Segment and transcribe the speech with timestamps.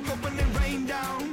[0.00, 1.23] broke up and rained down.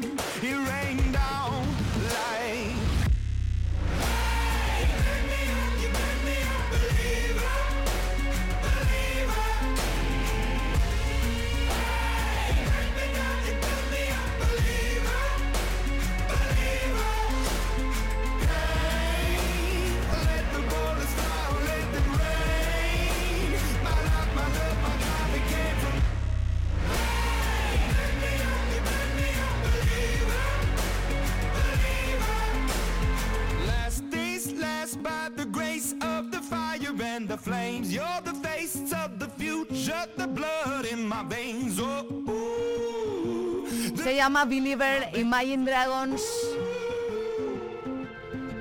[43.95, 46.22] Se llama Believer Imagine Dragons.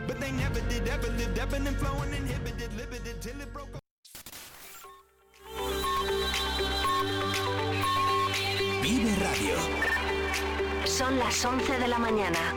[0.07, 3.69] But they never did, ever lived, ebbing and flowing, inhibited, limited till it broke.
[8.83, 9.57] Vive Radio.
[10.87, 12.55] Son las 11 de la mañana.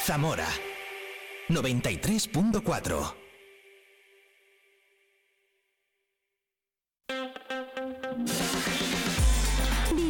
[0.00, 0.46] Zamora
[1.48, 3.25] 93.4.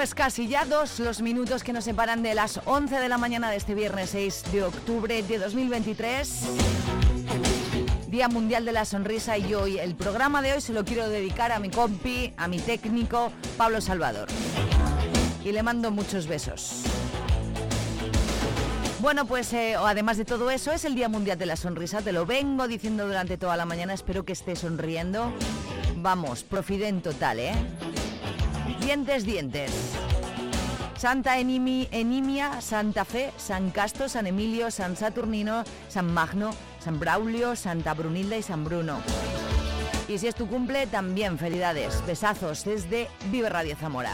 [0.00, 3.50] Pues casi ya dos los minutos que nos separan de las 11 de la mañana
[3.50, 6.40] de este viernes 6 de octubre de 2023.
[8.08, 11.52] Día Mundial de la Sonrisa y hoy el programa de hoy se lo quiero dedicar
[11.52, 14.28] a mi compi, a mi técnico, Pablo Salvador.
[15.44, 16.84] Y le mando muchos besos.
[19.00, 22.00] Bueno, pues eh, además de todo eso, es el Día Mundial de la Sonrisa.
[22.00, 23.92] Te lo vengo diciendo durante toda la mañana.
[23.92, 25.30] Espero que estés sonriendo.
[25.96, 27.52] Vamos, profiden total, ¿eh?
[28.90, 29.70] Dientes, dientes.
[30.98, 37.54] Santa Enimi- Enimia, Santa Fe, San Casto, San Emilio, San Saturnino, San Magno, San Braulio,
[37.54, 38.98] Santa Brunilda y San Bruno.
[40.08, 42.04] Y si es tu cumple, también felicidades.
[42.04, 44.10] Besazos desde Vive Radio Zamora.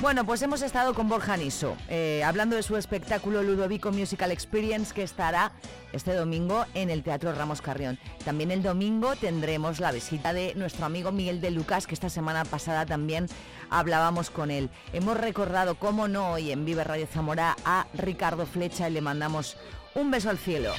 [0.00, 4.94] Bueno, pues hemos estado con Borja Niso, eh, hablando de su espectáculo Ludovico Musical Experience
[4.94, 5.50] que estará
[5.92, 7.98] este domingo en el Teatro Ramos Carrión.
[8.24, 12.44] También el domingo tendremos la visita de nuestro amigo Miguel de Lucas, que esta semana
[12.44, 13.26] pasada también
[13.70, 14.70] hablábamos con él.
[14.92, 19.56] Hemos recordado, cómo no, hoy en Vive Radio Zamora a Ricardo Flecha y le mandamos
[19.96, 20.74] un beso al cielo.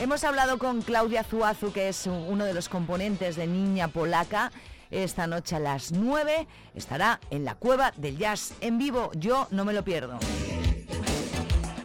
[0.00, 4.50] Hemos hablado con Claudia Zuazu, que es uno de los componentes de Niña Polaca.
[4.90, 9.10] Esta noche a las 9 estará en la Cueva del Jazz en vivo.
[9.14, 10.18] Yo no me lo pierdo.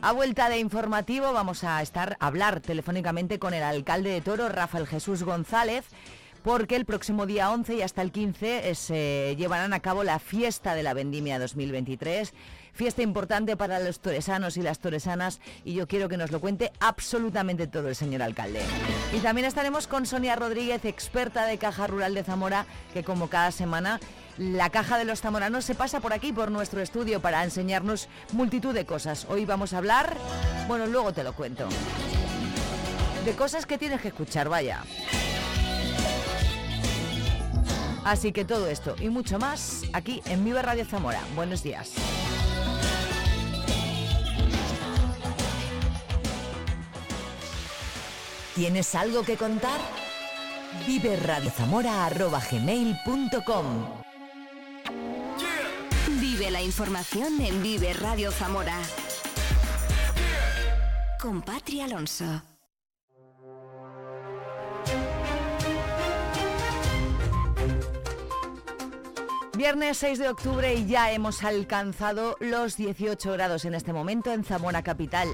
[0.01, 4.49] A vuelta de informativo vamos a estar a hablar telefónicamente con el alcalde de Toro,
[4.49, 5.85] Rafael Jesús González,
[6.43, 10.19] porque el próximo día 11 y hasta el 15 eh, se llevarán a cabo la
[10.19, 12.33] fiesta de la Vendimia 2023.
[12.73, 16.71] Fiesta importante para los toresanos y las toresanas y yo quiero que nos lo cuente
[16.79, 18.61] absolutamente todo el señor alcalde.
[19.15, 23.51] Y también estaremos con Sonia Rodríguez, experta de Caja Rural de Zamora, que como cada
[23.51, 23.99] semana
[24.37, 28.73] la caja de los zamoranos se pasa por aquí, por nuestro estudio, para enseñarnos multitud
[28.73, 29.27] de cosas.
[29.29, 30.17] Hoy vamos a hablar,
[30.67, 31.67] bueno, luego te lo cuento,
[33.23, 34.83] de cosas que tienes que escuchar, vaya.
[38.03, 41.21] Así que todo esto y mucho más aquí en Vive Radio Zamora.
[41.35, 41.93] Buenos días.
[48.55, 49.79] ¿Tienes algo que contar?
[50.85, 51.51] Vive Radio
[56.19, 58.77] Vive la información en Vive Radio Zamora.
[61.19, 62.43] Con Patri Alonso.
[69.57, 74.43] Viernes 6 de octubre y ya hemos alcanzado los 18 grados en este momento en
[74.43, 75.29] Zamora Capital.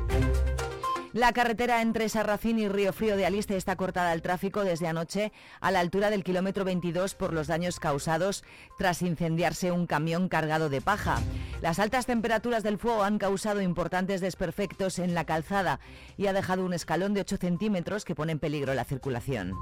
[1.13, 5.31] La carretera entre Sarracín y Río Frío de Aliste está cortada al tráfico desde anoche
[5.59, 8.43] a la altura del kilómetro 22 por los daños causados
[8.77, 11.19] tras incendiarse un camión cargado de paja.
[11.61, 15.79] Las altas temperaturas del fuego han causado importantes desperfectos en la calzada
[16.15, 19.55] y ha dejado un escalón de 8 centímetros que pone en peligro la circulación.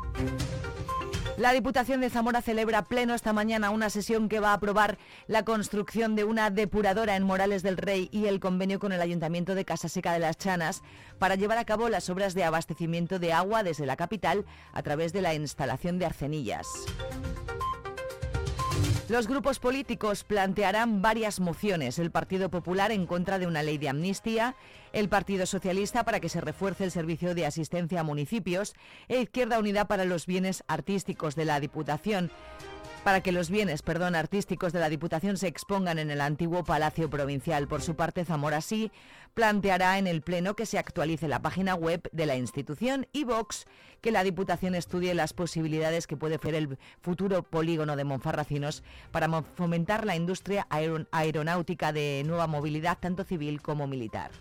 [1.38, 4.98] La Diputación de Zamora celebra pleno esta mañana una sesión que va a aprobar
[5.28, 9.54] la construcción de una depuradora en Morales del Rey y el convenio con el Ayuntamiento
[9.54, 10.82] de Casa Seca de las Chanas
[11.20, 15.14] para llevar a cabo las obras de abastecimiento de agua desde la capital a través
[15.14, 16.66] de la instalación de arcenillas.
[19.10, 21.98] Los grupos políticos plantearán varias mociones.
[21.98, 24.56] El Partido Popular en contra de una ley de amnistía,
[24.94, 28.74] el Partido Socialista para que se refuerce el servicio de asistencia a municipios
[29.08, 32.32] e Izquierda Unida para los bienes artísticos de la Diputación
[33.08, 37.10] para que los bienes, perdón, artísticos de la Diputación se expongan en el antiguo Palacio
[37.10, 37.66] Provincial.
[37.66, 38.92] Por su parte, Zamora sí
[39.34, 43.66] planteará en el Pleno que se actualice la página web de la institución y Vox
[44.02, 49.42] que la Diputación estudie las posibilidades que puede ofrecer el futuro polígono de Monfarracinos para
[49.56, 54.32] fomentar la industria aeronáutica de nueva movilidad, tanto civil como militar.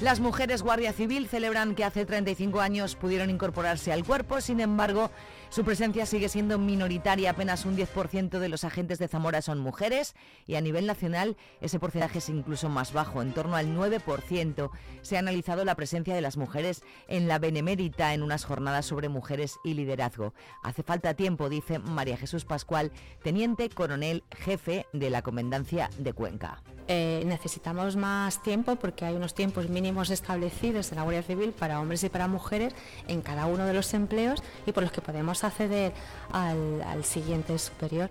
[0.00, 5.10] Las mujeres Guardia Civil celebran que hace 35 años pudieron incorporarse al cuerpo, sin embargo,
[5.50, 10.14] su presencia sigue siendo minoritaria, apenas un 10% de los agentes de Zamora son mujeres
[10.46, 14.70] y a nivel nacional ese porcentaje es incluso más bajo, en torno al 9%.
[15.02, 19.08] Se ha analizado la presencia de las mujeres en la Benemérita en unas jornadas sobre
[19.08, 20.34] mujeres y liderazgo.
[20.62, 22.92] Hace falta tiempo, dice María Jesús Pascual,
[23.24, 26.62] teniente coronel jefe de la Comendancia de Cuenca.
[26.92, 31.80] Eh, necesitamos más tiempo porque hay unos tiempos mínimos establecidos en la Guardia Civil para
[31.80, 32.74] hombres y para mujeres
[33.06, 35.92] en cada uno de los empleos y por los que podemos acceder
[36.32, 38.10] al, siguiente superior.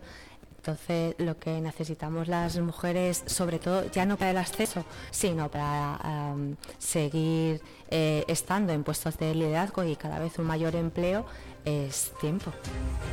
[0.57, 6.35] Entonces, lo que necesitamos las mujeres, sobre todo, ya no para el acceso, sino para
[6.77, 11.25] seguir eh, estando en puestos de liderazgo y cada vez un mayor empleo,
[11.65, 12.51] es tiempo.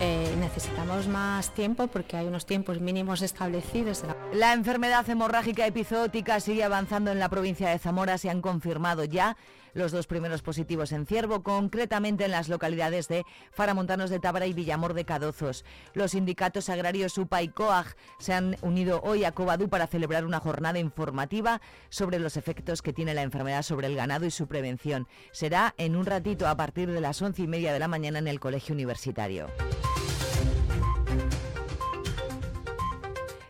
[0.00, 4.02] Eh, necesitamos más tiempo porque hay unos tiempos mínimos establecidos.
[4.32, 8.18] La enfermedad hemorrágica epizootica sigue avanzando en la provincia de Zamora.
[8.18, 9.36] Se han confirmado ya
[9.76, 14.54] los dos primeros positivos en Ciervo, concretamente en las localidades de Faramontanos de Tábara y
[14.54, 15.64] Villamor de Cadozos.
[15.92, 20.40] Los sindicatos agrarios UPA y COAG se han unido hoy a Cobadú para celebrar una
[20.40, 25.06] jornada informativa sobre los efectos que tiene la enfermedad sobre el ganado y su prevención.
[25.30, 28.28] Será en un ratito a partir de las once y media de la mañana en
[28.28, 29.48] el Colegio Universitario.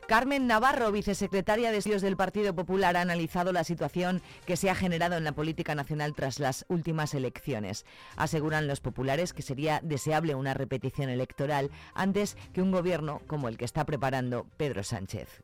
[0.06, 4.76] Carmen Navarro, vicesecretaria de Estudios del Partido Popular, ha analizado la situación que se ha
[4.76, 7.84] generado en la política nacional tras las últimas elecciones.
[8.14, 13.58] Aseguran los populares que sería deseable una repetición electoral antes que un gobierno como el
[13.58, 15.42] que está preparando Pedro Sánchez.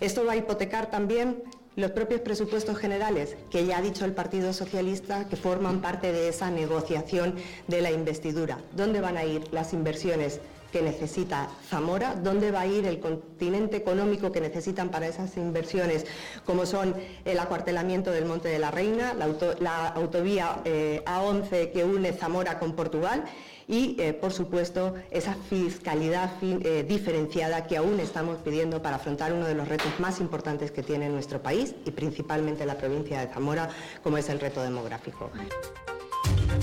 [0.00, 1.44] Esto va a hipotecar también
[1.76, 6.28] los propios presupuestos generales, que ya ha dicho el Partido Socialista que forman parte de
[6.28, 7.36] esa negociación
[7.68, 8.58] de la investidura.
[8.74, 10.40] ¿Dónde van a ir las inversiones
[10.74, 16.04] que necesita Zamora, dónde va a ir el continente económico que necesitan para esas inversiones,
[16.44, 22.12] como son el acuartelamiento del Monte de la Reina, la, autovía eh, A11 que une
[22.12, 23.22] Zamora con Portugal
[23.68, 29.46] y, eh, por supuesto, esa fiscalidad eh, diferenciada que aún estamos pidiendo para afrontar uno
[29.46, 33.68] de los retos más importantes que tiene nuestro país y principalmente la provincia de Zamora,
[34.02, 35.30] como es el reto demográfico.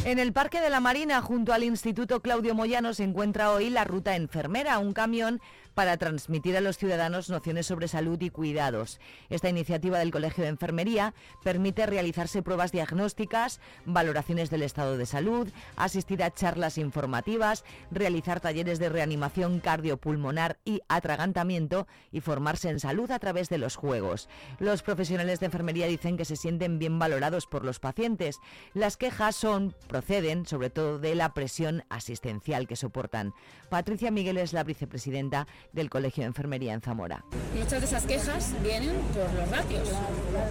[0.03, 3.83] En el Parque de la Marina, junto al Instituto Claudio Moyano, se encuentra hoy la
[3.83, 5.41] ruta enfermera, un camión
[5.73, 8.99] para transmitir a los ciudadanos nociones sobre salud y cuidados.
[9.29, 11.13] Esta iniciativa del Colegio de Enfermería
[11.43, 18.79] permite realizarse pruebas diagnósticas, valoraciones del estado de salud, asistir a charlas informativas, realizar talleres
[18.79, 24.29] de reanimación cardiopulmonar y atragantamiento y formarse en salud a través de los juegos.
[24.59, 28.37] Los profesionales de enfermería dicen que se sienten bien valorados por los pacientes.
[28.73, 33.33] Las quejas son, proceden sobre todo de la presión asistencial que soportan.
[33.69, 37.23] Patricia Miguel es la vicepresidenta del Colegio de Enfermería en Zamora.
[37.57, 39.89] Muchas de esas quejas vienen por los ratios,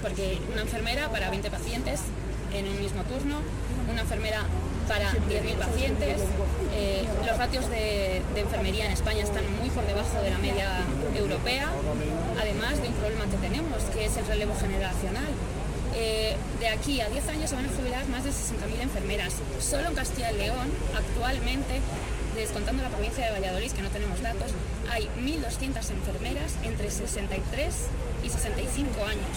[0.02, 2.00] porque una enfermera para 20 pacientes
[2.54, 3.36] en un mismo turno,
[3.90, 4.42] una enfermera
[4.88, 6.20] para 10.000 pacientes.
[6.74, 10.66] Eh, los ratios de, enfermería en España están muy por debajo de la media
[11.16, 11.68] europea,
[12.40, 15.30] además de un problema que tenemos, que es el relevo generacional.
[15.94, 19.34] Eh, de aquí a 10 años se van a jubilar más de 60.000 enfermeras.
[19.58, 21.80] Solo en Castilla y León, actualmente,
[22.34, 24.52] descontando la provincia de Valladolid, que no tenemos datos,
[24.90, 27.74] hay 1.200 enfermeras entre 63
[28.24, 29.36] y 65 años.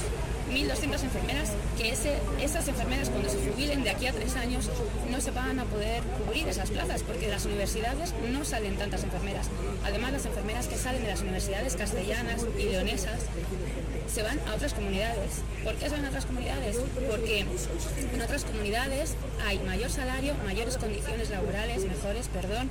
[0.51, 4.69] 1.200 enfermeras que esas enfermeras cuando se jubilen de aquí a tres años
[5.09, 9.03] no se van a poder cubrir esas plazas porque de las universidades no salen tantas
[9.03, 9.49] enfermeras.
[9.85, 13.19] Además las enfermeras que salen de las universidades castellanas y leonesas
[14.07, 15.41] se van a otras comunidades.
[15.63, 16.77] ¿Por qué se van a otras comunidades?
[17.09, 22.69] Porque en otras comunidades hay mayor salario, mayores condiciones laborales, mejores, perdón,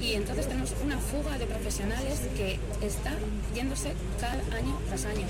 [0.00, 3.12] y entonces tenemos una fuga de profesionales que está
[3.54, 5.26] yéndose cada año tras año.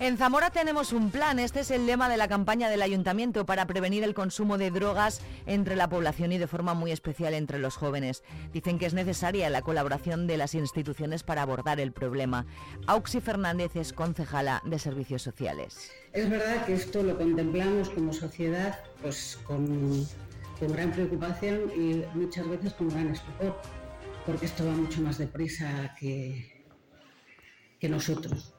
[0.00, 1.40] En Zamora tenemos un plan.
[1.40, 5.20] Este es el lema de la campaña del ayuntamiento para prevenir el consumo de drogas
[5.44, 8.22] entre la población y de forma muy especial entre los jóvenes.
[8.52, 12.46] Dicen que es necesaria la colaboración de las instituciones para abordar el problema.
[12.86, 15.90] Auxi Fernández es concejala de Servicios Sociales.
[16.12, 20.06] Es verdad que esto lo contemplamos como sociedad pues con,
[20.60, 23.60] gran preocupación y muchas veces con gran estupor,
[24.24, 26.62] porque esto va mucho más deprisa que
[27.82, 28.54] nosotros.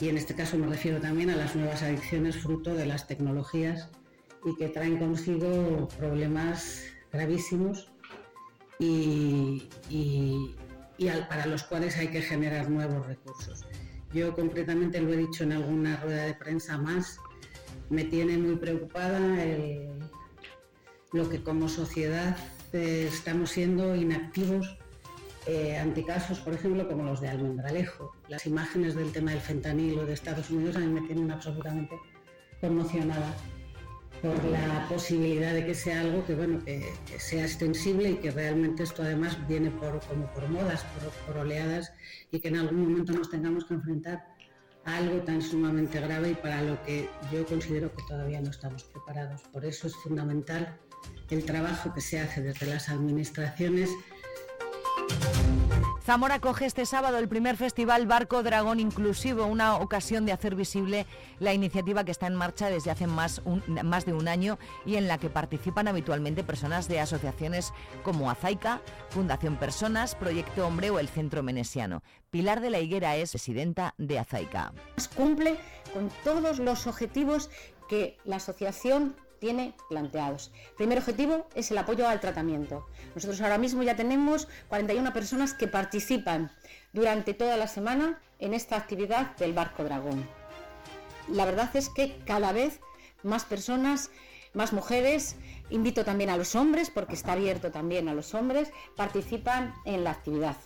[0.00, 3.88] Y en este caso me refiero también a las nuevas adicciones fruto de las tecnologías
[4.44, 6.82] y que traen consigo problemas
[7.12, 7.90] gravísimos
[8.78, 10.54] y, y-
[10.98, 13.62] y para los cuales hay que generar nuevos recursos.
[14.12, 17.18] Yo concretamente lo he dicho en alguna rueda de prensa más,
[17.90, 19.18] me tiene muy preocupada
[21.12, 22.36] lo que como sociedad
[22.72, 24.76] eh, estamos siendo inactivos
[25.46, 28.12] eh, ante casos, por ejemplo, como los de Almendralejo.
[28.28, 31.96] Las imágenes del tema del fentanilo de Estados Unidos a mí me tienen absolutamente
[32.60, 33.34] conmocionada
[34.22, 38.30] por la posibilidad de que sea algo que, bueno, que, que sea extensible y que
[38.30, 41.92] realmente esto además viene por, como por modas, por, por oleadas
[42.30, 44.24] y que en algún momento nos tengamos que enfrentar
[44.86, 48.84] a algo tan sumamente grave y para lo que yo considero que todavía no estamos
[48.84, 49.42] preparados.
[49.52, 50.78] Por eso es fundamental
[51.30, 53.90] el trabajo que se hace desde las administraciones
[56.04, 61.06] Zamora coge este sábado el primer festival Barco Dragón Inclusivo, una ocasión de hacer visible
[61.40, 65.16] la iniciativa que está en marcha desde hace más, de un año y en la
[65.16, 71.42] que participan habitualmente personas de asociaciones como Azaica, Fundación Personas, Proyecto Hombre o el Centro
[71.42, 72.02] Menesiano.
[72.30, 74.74] Pilar de la Higuera es presidenta de Azaica.
[75.16, 75.56] cumple
[75.94, 77.48] con todos los objetivos
[77.88, 80.50] que la asociación tiene planteados.
[80.78, 82.86] Primer objetivo es el apoyo al tratamiento.
[83.14, 86.50] Nosotros ahora mismo ya tenemos 41 personas que participan
[86.94, 90.26] durante toda la semana en esta actividad del Barco Dragón.
[91.28, 92.80] La verdad es que cada vez
[93.22, 94.10] más personas,
[94.54, 95.36] más mujeres,
[95.68, 100.12] invito también a los hombres, porque está abierto también a los hombres, participan en la
[100.12, 100.56] actividad.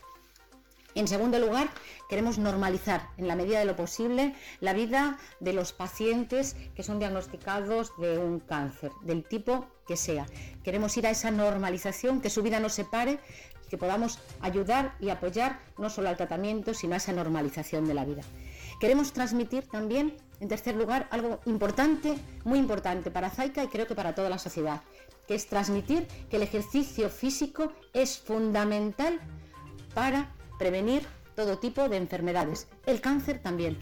[0.94, 1.68] En segundo lugar,
[2.08, 6.98] queremos normalizar en la medida de lo posible la vida de los pacientes que son
[6.98, 10.26] diagnosticados de un cáncer, del tipo que sea.
[10.64, 13.20] Queremos ir a esa normalización, que su vida no se pare,
[13.68, 18.04] que podamos ayudar y apoyar no solo al tratamiento, sino a esa normalización de la
[18.04, 18.22] vida.
[18.80, 23.94] Queremos transmitir también, en tercer lugar, algo importante, muy importante para Zaica y creo que
[23.94, 24.82] para toda la sociedad,
[25.26, 29.20] que es transmitir que el ejercicio físico es fundamental
[29.94, 33.78] para prevenir todo tipo de enfermedades, el cáncer también.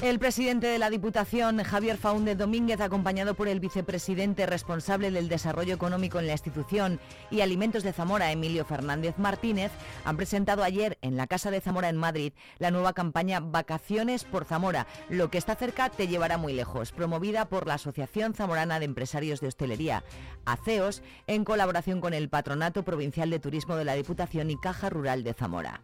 [0.00, 5.74] El presidente de la Diputación, Javier Faúndez Domínguez, acompañado por el vicepresidente responsable del desarrollo
[5.74, 7.00] económico en la institución
[7.32, 9.72] y alimentos de Zamora, Emilio Fernández Martínez,
[10.04, 14.44] han presentado ayer en la Casa de Zamora en Madrid la nueva campaña Vacaciones por
[14.44, 14.86] Zamora.
[15.08, 19.40] Lo que está cerca te llevará muy lejos, promovida por la Asociación Zamorana de Empresarios
[19.40, 20.04] de Hostelería,
[20.44, 25.24] ACEOS, en colaboración con el Patronato Provincial de Turismo de la Diputación y Caja Rural
[25.24, 25.82] de Zamora.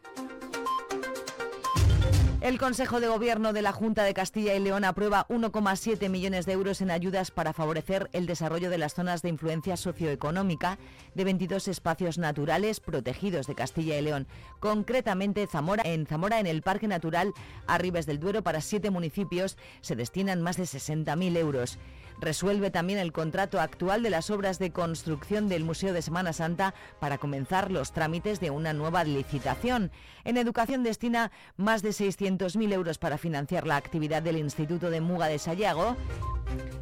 [2.45, 6.53] El Consejo de Gobierno de la Junta de Castilla y León aprueba 1,7 millones de
[6.53, 10.79] euros en ayudas para favorecer el desarrollo de las zonas de influencia socioeconómica
[11.15, 14.27] de 22 espacios naturales protegidos de Castilla y León,
[14.61, 15.85] concretamente Zamora.
[15.87, 17.33] En Zamora, en el Parque Natural
[17.67, 21.79] Arribes del Duero, para siete municipios se destinan más de 60.000 euros.
[22.21, 26.75] Resuelve también el contrato actual de las obras de construcción del Museo de Semana Santa
[27.01, 29.91] para comenzar los trámites de una nueva licitación.
[30.25, 31.93] En educación destina más de
[32.39, 35.97] 600.000 euros para financiar la actividad del Instituto de Muga de Sayago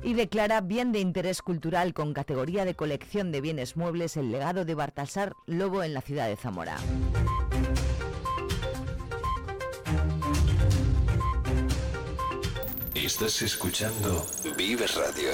[0.02, 4.64] y declara bien de interés cultural con categoría de colección de bienes muebles el legado
[4.64, 6.76] de Baltasar Lobo en la ciudad de Zamora.
[12.94, 14.24] Estás escuchando
[14.56, 15.32] Vive Radio.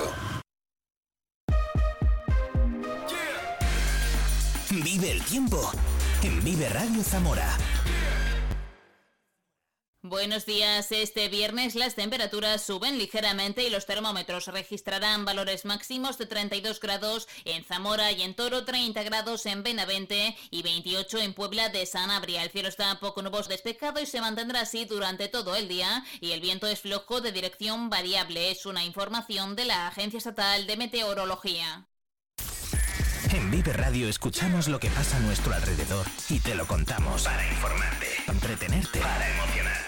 [4.70, 5.70] Vive el tiempo
[6.22, 7.56] en Vive Radio Zamora.
[10.08, 10.90] Buenos días.
[10.90, 17.28] Este viernes las temperaturas suben ligeramente y los termómetros registrarán valores máximos de 32 grados
[17.44, 22.42] en Zamora y en Toro, 30 grados en Benavente y 28 en Puebla de Sanabria.
[22.42, 26.32] El cielo está poco nuboso despejado y se mantendrá así durante todo el día y
[26.32, 28.50] el viento es flojo de dirección variable.
[28.50, 31.86] Es una información de la Agencia Estatal de Meteorología.
[33.30, 37.24] En Vive Radio escuchamos lo que pasa a nuestro alrededor y te lo contamos.
[37.24, 39.87] Para informarte, entretenerte, para emocionarte.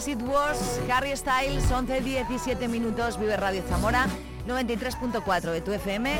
[0.00, 4.06] as It Was, Harry Styles, 11, 17 minutos, Vive Radio Zamora,
[4.48, 6.16] 93.4 de tu FM,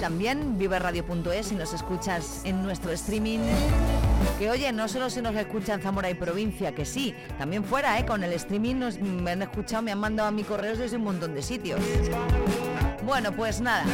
[0.00, 3.40] también viveradio.es si nos escuchas en nuestro streaming.
[4.38, 7.98] Que oye, no solo se nos escucha en Zamora y provincia, que sí, también fuera,
[7.98, 8.06] ¿eh?
[8.06, 11.02] con el streaming nos, me han escuchado, me han mandado a mi correos desde un
[11.02, 11.80] montón de sitios.
[13.06, 13.84] Bueno, pues nada,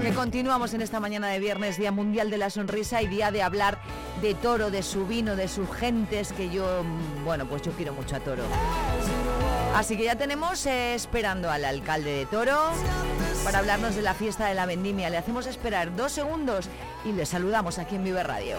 [0.00, 3.42] que continuamos en esta mañana de viernes, Día Mundial de la Sonrisa y día de
[3.42, 3.80] hablar
[4.22, 7.92] de Toro, de su vino, de sus gentes, que yo, mm, bueno, pues yo quiero
[7.92, 8.44] mucho a Toro.
[9.74, 12.70] Así que ya tenemos eh, esperando al alcalde de Toro
[13.42, 15.10] para hablarnos de la fiesta de la vendimia.
[15.10, 16.68] Le hacemos esperar dos segundos
[17.04, 18.58] y le saludamos aquí en Vive Radio.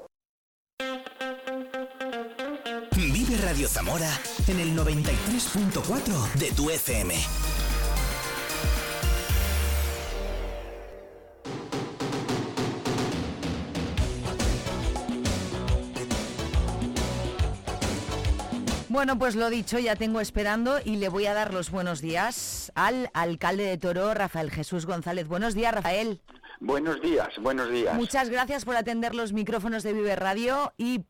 [2.95, 4.09] Vive Radio Zamora
[4.47, 7.15] en el 93.4 de tu FM.
[18.89, 22.73] Bueno, pues lo dicho, ya tengo esperando y le voy a dar los buenos días
[22.75, 25.29] al alcalde de Toro, Rafael Jesús González.
[25.29, 26.21] Buenos días, Rafael.
[26.59, 27.95] Buenos días, buenos días.
[27.95, 31.05] Muchas gracias por atender los micrófonos de Vive Radio y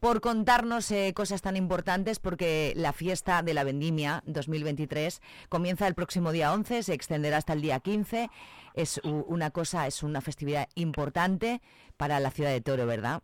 [0.00, 5.94] por contarnos eh, cosas tan importantes porque la fiesta de la vendimia 2023 comienza el
[5.94, 8.30] próximo día 11, se extenderá hasta el día 15.
[8.74, 11.62] Es una cosa, es una festividad importante
[11.96, 13.22] para la ciudad de Toro, ¿verdad?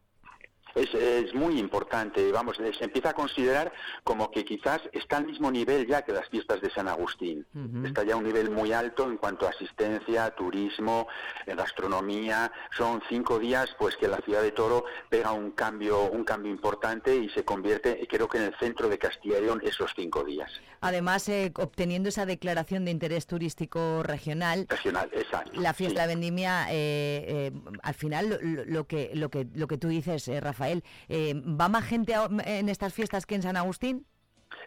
[0.74, 3.72] Es, es muy importante, vamos, se empieza a considerar
[4.04, 7.46] como que quizás está al mismo nivel ya que las fiestas de San Agustín.
[7.84, 11.06] Está ya a un nivel muy alto en cuanto a asistencia, turismo,
[11.46, 12.50] eh, gastronomía.
[12.76, 17.14] Son cinco días pues que la ciudad de Toro pega un cambio, un cambio importante
[17.14, 20.50] y se convierte, creo que en el centro de Castilla y León esos cinco días.
[20.80, 25.60] Además, eh, obteniendo esa declaración de interés turístico regional, Regional, exacto.
[25.60, 26.08] la fiesta sí.
[26.08, 30.40] de vendimia, eh, eh, al final, lo, que, lo, que, lo que tú dices, eh,
[30.62, 34.06] Rafael, eh, ¿va más gente a- en estas fiestas que en San Agustín?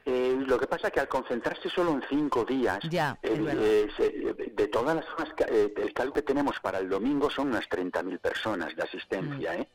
[0.05, 3.87] Eh, lo que pasa es que al concentrarse solo en cinco días, Ya, eh, eh,
[3.95, 4.11] se-
[4.53, 8.19] de todas las zonas, eh, el cálculo que tenemos para el domingo son unas 30.000
[8.19, 9.61] personas de asistencia, Mm.
[9.61, 9.67] ¿eh?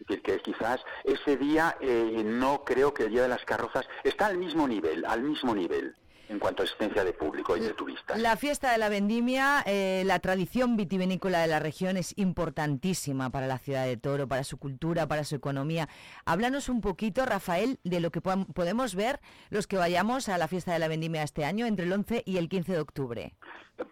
[0.00, 3.86] Es decir, que quizás ese día eh, no creo que el día de las carrozas
[4.04, 5.94] está al mismo nivel, al mismo nivel.
[6.28, 8.18] En cuanto a asistencia de público y de turistas.
[8.18, 13.46] La fiesta de la vendimia, eh, la tradición vitivinícola de la región es importantísima para
[13.46, 15.88] la ciudad de Toro, para su cultura, para su economía.
[16.24, 20.72] Háblanos un poquito, Rafael, de lo que podemos ver los que vayamos a la fiesta
[20.72, 23.34] de la vendimia este año entre el 11 y el 15 de octubre.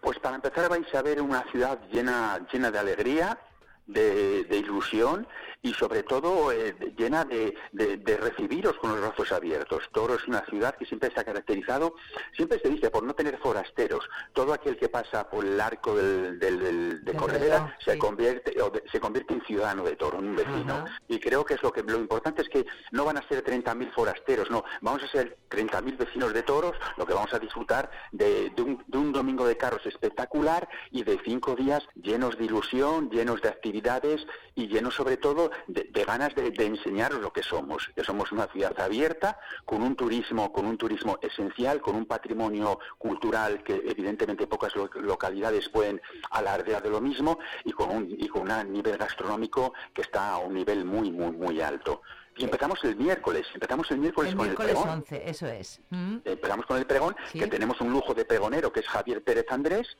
[0.01, 3.39] Pues para empezar vais a ver una ciudad llena, llena de alegría,
[3.87, 5.27] de, de ilusión
[5.65, 9.81] y sobre todo eh, llena de, de- de recibiros con los brazos abiertos.
[9.91, 11.95] Toro es una ciudad que siempre se ha caracterizado,
[12.33, 14.07] siempre se dice, por no tener forasteros.
[14.33, 17.97] Todo aquel que pasa por el arco del, del- del- de Corredera se sí.
[17.97, 20.85] convierte o de- se convierte en ciudadano de Toro, en un vecino.
[21.07, 23.91] Y creo que es lo que lo importante es que no van a ser 30.000
[23.91, 28.51] forasteros, no, vamos a ser 30.000 vecinos de toros, lo que vamos a disfrutar de,
[28.51, 33.09] de un, de un domingo de carros espectacular y de cinco días llenos de ilusión,
[33.09, 37.43] llenos de actividades y llenos sobre todo de, de ganas de, de enseñaros lo que
[37.43, 42.05] somos, que somos una ciudad abierta, con un turismo, con un turismo esencial, con un
[42.05, 48.07] patrimonio cultural que evidentemente pocas lo- localidades pueden alardear de lo mismo y con un,
[48.09, 52.01] y con un nivel gastronómico que está a un nivel muy, muy, muy alto.
[52.37, 54.99] Y empezamos el miércoles, empezamos el miércoles El con miércoles el pregón.
[54.99, 55.79] 11, eso es.
[55.89, 56.17] Mm.
[56.25, 59.97] Empezamos con el pregón, que tenemos un lujo de pregonero que es Javier Pérez Andrés.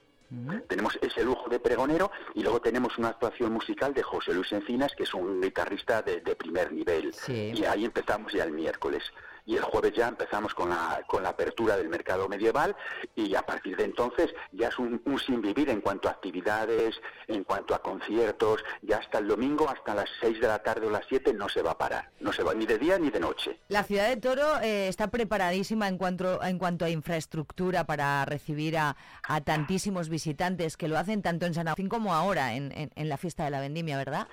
[0.67, 4.93] Tenemos ese lujo de pregonero y luego tenemos una actuación musical de José Luis Encinas,
[4.95, 7.13] que es un guitarrista de, de primer nivel.
[7.55, 9.03] Y ahí empezamos ya el miércoles.
[9.45, 12.75] Y el jueves ya empezamos con la, con la apertura del mercado medieval
[13.15, 16.95] y a partir de entonces ya es un, un sin vivir en cuanto a actividades,
[17.27, 18.63] en cuanto a conciertos.
[18.81, 21.61] Ya hasta el domingo, hasta las 6 de la tarde o las 7 no se
[21.61, 22.09] va a parar.
[22.19, 23.59] No se va ni de día ni de noche.
[23.67, 28.77] La ciudad de Toro eh, está preparadísima en cuanto, en cuanto a infraestructura para recibir
[28.77, 28.95] a,
[29.27, 33.09] a tantísimos visitantes que lo hacen tanto en San Agustín como ahora en, en- en
[33.09, 34.27] la fiesta de la vendimia, ¿verdad?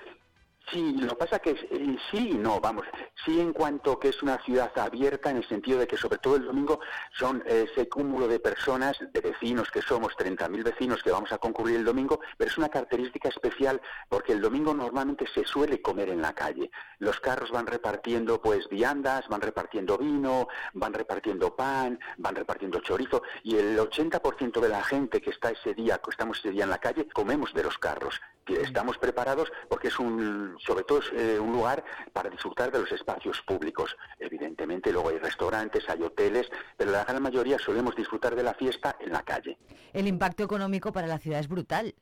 [0.71, 2.85] Sí, lo que pasa que es- eh, sí y no, vamos,
[3.25, 6.37] sí en cuanto que es una ciudad abierta en el sentido de que sobre todo
[6.37, 6.79] el domingo
[7.11, 11.37] son eh, ese cúmulo de personas, de vecinos que somos, 30.000 vecinos que vamos a
[11.37, 16.09] concurrir el domingo, pero es una característica especial porque el domingo normalmente se suele comer
[16.09, 16.71] en la calle.
[16.99, 23.21] Los carros van repartiendo pues viandas, van repartiendo vino, van repartiendo pan, van repartiendo chorizo
[23.43, 26.69] y el 80% de la gente que está ese día, que estamos ese día en
[26.69, 28.19] la calle, comemos de los carros.
[28.45, 32.91] Estamos preparados porque es un, sobre todo es eh, un lugar para disfrutar de los
[32.91, 33.95] espacios públicos.
[34.19, 38.95] Evidentemente luego hay restaurantes, hay hoteles, pero la gran mayoría solemos disfrutar de la fiesta
[38.99, 39.57] en la calle.
[39.93, 41.95] El impacto económico para la ciudad es brutal.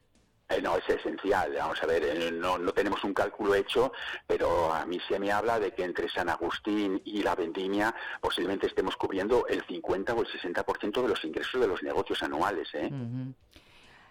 [0.51, 1.53] Eh, no, es esencial.
[1.57, 3.93] Vamos a ver, eh, no, no tenemos un cálculo hecho,
[4.27, 8.67] pero a mí se me habla de que entre San Agustín y la vendimia posiblemente
[8.67, 12.67] estemos cubriendo el 50 o el 60% de los ingresos de los negocios anuales.
[12.73, 12.89] ¿eh?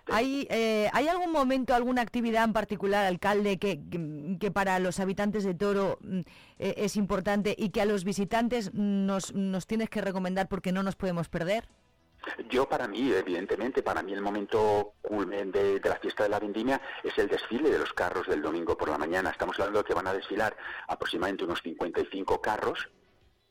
[0.07, 5.55] ¿Hay, eh, ¿Hay algún momento, alguna actividad en particular, alcalde, que, para los habitantes de
[5.55, 6.21] Toro mm,
[6.59, 10.83] eh, es importante y que a los visitantes nos, nos tienes que recomendar porque no
[10.83, 11.69] nos podemos perder?
[12.51, 16.39] Yo para mí, evidentemente, para mí el momento culmen de, de la fiesta de la
[16.39, 19.31] vendimia es el desfile de los carros del domingo por la mañana.
[19.31, 20.55] Estamos hablando de que van a desfilar
[20.87, 22.91] aproximadamente unos 55 carros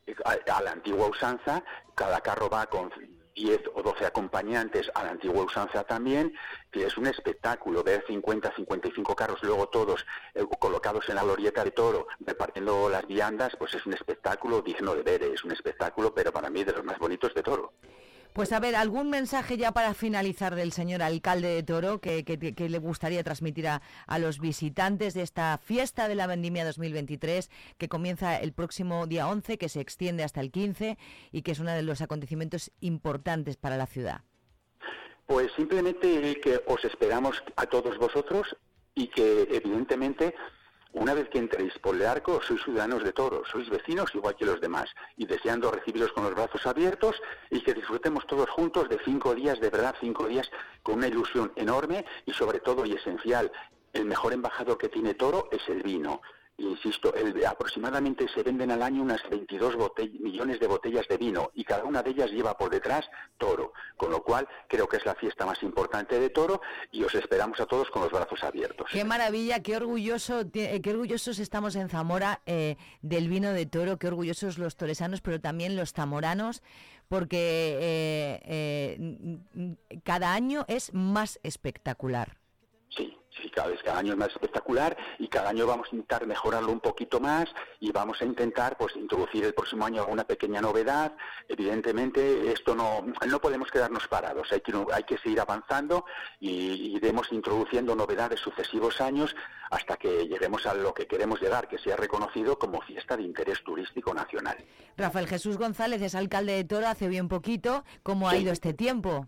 [0.06, 0.16] eh,
[0.52, 1.64] a la antigua usanza.
[1.96, 2.92] Cada carro va con
[3.40, 6.34] 10 o 12 acompañantes a la antigua usanza también,
[6.72, 11.64] que es un espectáculo ver 50, 55 carros, luego todos eh, colocados en la glorieta
[11.64, 16.14] de toro, repartiendo las viandas, pues es un espectáculo digno de ver, es un espectáculo,
[16.14, 17.72] pero para mí de los más bonitos de toro.
[18.34, 22.70] Pues a ver, ¿algún mensaje ya para finalizar del señor alcalde de Toro que, que-
[22.70, 27.90] le gustaría transmitir a, a los visitantes de esta fiesta de la vendimia 2023 que
[27.90, 30.98] comienza el próximo día 11, que se extiende hasta el 15
[31.32, 34.22] y que es uno de los acontecimientos importantes para la ciudad?
[35.26, 38.56] Pues simplemente que os esperamos a todos vosotros
[38.96, 40.34] y que evidentemente
[40.94, 44.46] una vez que entréis por el arco sois ciudadanos de Toro, sois vecinos igual que
[44.46, 49.00] los demás y deseando recibiros con los brazos abiertos y que disfrutemos todos juntos de
[49.06, 50.50] cinco días, de verdad cinco días
[50.82, 53.52] con una ilusión enorme y sobre todo y esencial,
[53.94, 56.22] el mejor embajador que tiene Toro es el vino.
[56.60, 61.52] Insisto, el- aproximadamente se venden al año unas 22 botell- millones de botellas de vino
[61.54, 65.06] y cada una de ellas lleva por detrás toro, con lo cual creo que es
[65.06, 68.88] la fiesta más importante de toro y os esperamos a todos con los brazos abiertos.
[68.92, 73.98] Qué maravilla, qué orgulloso, eh, qué orgullosos estamos en Zamora eh, del vino de toro,
[73.98, 76.62] qué orgullosos los toresanos, pero también los zamoranos,
[77.08, 79.40] porque eh,
[80.04, 82.38] cada año es más espectacular.
[82.90, 86.26] Sí, sí, cada vez cada año es más espectacular y cada año vamos a intentar
[86.26, 87.46] mejorarlo un poquito más
[87.80, 91.16] y vamos a intentar pues introducir el próximo año alguna pequeña novedad.
[91.48, 96.04] Evidentemente esto no no podemos quedarnos parados, hay que hay que seguir avanzando
[96.40, 99.36] y iremos introduciendo novedades sucesivos años
[99.70, 103.64] hasta que lleguemos a lo que queremos llegar, que sea reconocido como fiesta de interés
[103.64, 104.58] turístico nacional.
[104.98, 107.84] Rafael Jesús González es alcalde de Toro hace bien poquito.
[108.02, 108.38] ¿Cómo ha Sí.
[108.40, 109.28] ido este tiempo?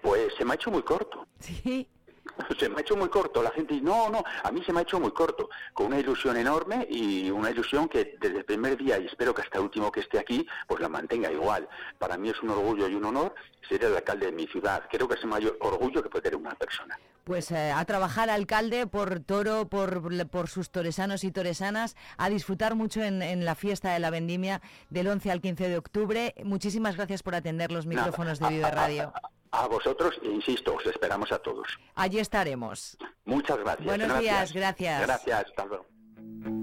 [0.00, 1.26] Pues se me ha hecho muy corto.
[1.40, 1.88] Sí.
[2.58, 3.42] Se me ha hecho muy corto.
[3.42, 5.48] La gente dice, no, no, a mí se me ha hecho muy corto.
[5.74, 9.42] Con una ilusión enorme y una ilusión que desde el primer día, y espero que
[9.42, 11.68] hasta el último que esté aquí, pues la mantenga igual.
[11.98, 13.34] Para mí es un orgullo y un honor
[13.68, 14.82] ser el alcalde de mi ciudad.
[14.90, 16.98] Creo que es el mayor orgullo que puede tener una persona.
[17.24, 22.74] Pues eh, a trabajar alcalde por Toro, por, por sus toresanos y toresanas, a disfrutar
[22.74, 26.34] mucho en, en la fiesta de la vendimia del 11 al 15 de octubre.
[26.44, 28.02] Muchísimas gracias por atender los Nada.
[28.06, 29.12] micrófonos de Vive Radio.
[29.52, 31.68] A vosotros, e insisto, os esperamos a todos.
[31.94, 32.96] Allí estaremos.
[33.26, 33.86] Muchas gracias.
[33.86, 35.02] Buenos días, gracias.
[35.02, 35.86] Gracias, hasta luego.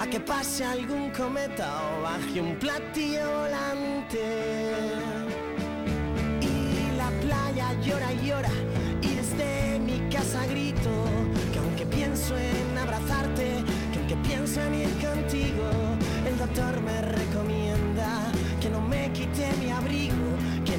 [0.00, 4.72] a que pase algún cometa o baje un platillo volante.
[6.42, 8.50] Y la playa llora y llora
[9.00, 10.90] y desde mi casa grito
[11.52, 15.70] que aunque pienso en abrazarte, que aunque pienso en ir contigo,
[16.28, 18.08] el doctor me recomienda
[18.60, 20.23] que no me quite mi abrigo,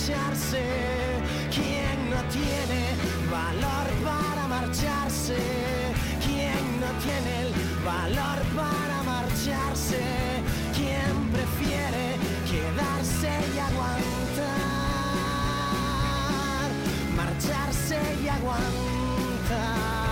[0.00, 0.62] marcharse?
[1.54, 2.96] ¿Quién no tiene
[3.30, 5.36] valor para marcharse?
[6.24, 7.52] ¿Quién no tiene el
[7.84, 10.00] valor para marcharse?
[10.74, 12.16] ¿Quién prefiere
[12.50, 14.60] quedarse y aguantar?
[17.16, 20.09] Marcharse y aguantar.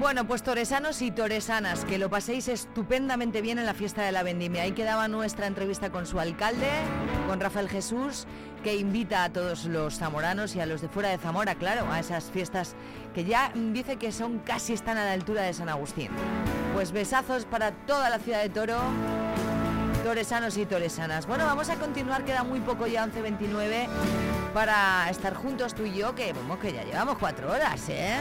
[0.00, 4.22] Bueno, pues toresanos y toresanas, que lo paséis estupendamente bien en la fiesta de la
[4.22, 4.62] vendimia.
[4.62, 6.70] Ahí quedaba nuestra entrevista con su alcalde,
[7.28, 8.26] con Rafael Jesús,
[8.64, 12.00] que invita a todos los zamoranos y a los de fuera de Zamora, claro, a
[12.00, 12.76] esas fiestas
[13.14, 16.08] que ya dice que son casi están a la altura de San Agustín.
[16.72, 18.78] Pues besazos para toda la ciudad de Toro,
[20.02, 21.26] toresanos y toresanas.
[21.26, 23.86] Bueno, vamos a continuar, queda muy poco ya, 11.29,
[24.54, 28.16] para estar juntos tú y yo, que, vamos, que ya llevamos cuatro horas, ¿eh?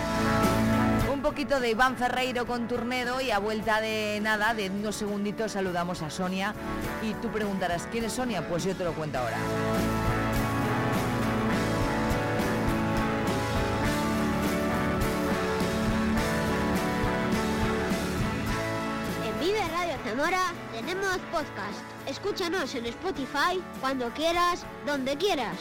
[1.20, 5.52] Un poquito de Iván Ferreiro con Turnedo y a vuelta de nada, de unos segunditos,
[5.52, 6.54] saludamos a Sonia.
[7.04, 8.48] Y tú preguntarás, ¿quién es Sonia?
[8.48, 9.36] Pues yo te lo cuento ahora.
[19.28, 21.84] En Vive Radio Zamora tenemos podcast.
[22.08, 25.58] Escúchanos en Spotify cuando quieras, donde quieras.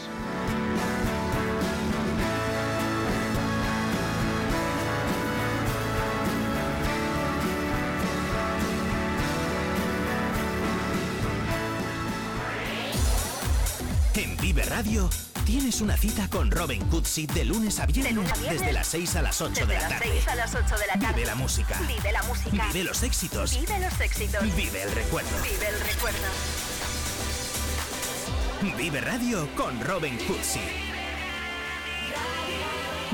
[14.79, 15.11] Radio,
[15.45, 18.73] tienes una cita con Robin Cootsy de lunes a viernes, De lunes a viernes, desde
[18.73, 20.13] las 6 a las 8 Desde de la las tarde.
[20.13, 21.15] 6 a las 8 de la tarde.
[21.15, 21.81] Vive la música.
[21.81, 22.67] Vive la música.
[22.69, 23.59] Vive los éxitos.
[23.59, 24.57] Vive los éxitos.
[24.57, 25.31] Vive el recuerdo.
[25.43, 26.29] Vive el recuerdo.
[28.77, 30.61] Vive Radio con Robin Cootsy.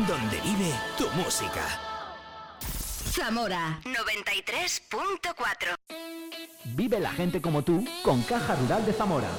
[0.06, 1.80] Donde vive tu música.
[3.10, 5.76] Zamora 93.4.
[6.64, 9.30] Vive la gente como tú con Caja Rural de Zamora.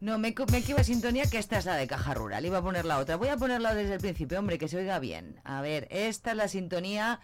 [0.00, 2.46] No, me, me equivoco sintonía que esta es la de Caja Rural.
[2.46, 3.16] Iba a poner la otra.
[3.16, 5.38] Voy a ponerla desde el principio, hombre, que se oiga bien.
[5.44, 7.20] A ver, esta es la sintonía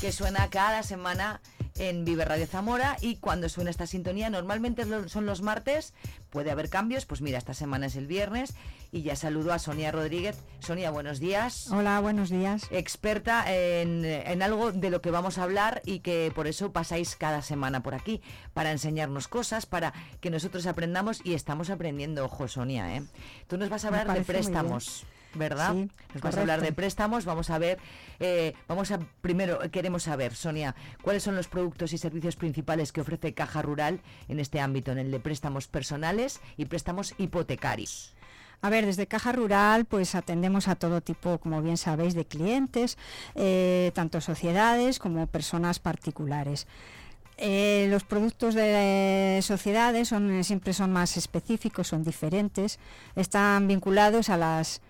[0.00, 1.40] que suena cada semana
[1.78, 5.94] en Vive Radio Zamora y cuando suena esta sintonía normalmente son los martes,
[6.30, 8.54] puede haber cambios, pues mira, esta semana es el viernes
[8.92, 10.36] y ya saludo a Sonia Rodríguez.
[10.60, 11.70] Sonia, buenos días.
[11.70, 12.66] Hola, buenos días.
[12.70, 17.16] Experta en, en algo de lo que vamos a hablar y que por eso pasáis
[17.16, 18.22] cada semana por aquí,
[18.54, 23.02] para enseñarnos cosas, para que nosotros aprendamos y estamos aprendiendo, ojo Sonia, ¿eh?
[23.48, 25.04] Tú nos vas a hablar de préstamos.
[25.36, 25.74] ¿Verdad?
[25.74, 27.78] Sí, Nos vas a hablar de préstamos, vamos a ver,
[28.20, 32.92] eh, vamos a, primero eh, queremos saber, Sonia, cuáles son los productos y servicios principales
[32.92, 38.14] que ofrece Caja Rural en este ámbito, en el de préstamos personales y préstamos hipotecarios.
[38.62, 42.96] A ver, desde Caja Rural, pues atendemos a todo tipo, como bien sabéis, de clientes,
[43.34, 46.66] eh, tanto sociedades como personas particulares.
[47.38, 52.78] Eh, los productos de sociedades son, siempre son más específicos, son diferentes,
[53.14, 54.80] están vinculados a las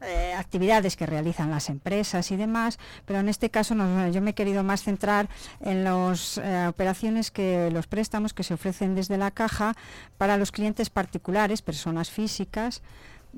[0.00, 3.74] eh, actividades que realizan las empresas y demás, pero en este caso
[4.10, 5.28] yo me he querido más centrar
[5.60, 9.74] en las operaciones que los préstamos que se ofrecen desde la caja
[10.16, 12.82] para los clientes particulares, personas físicas,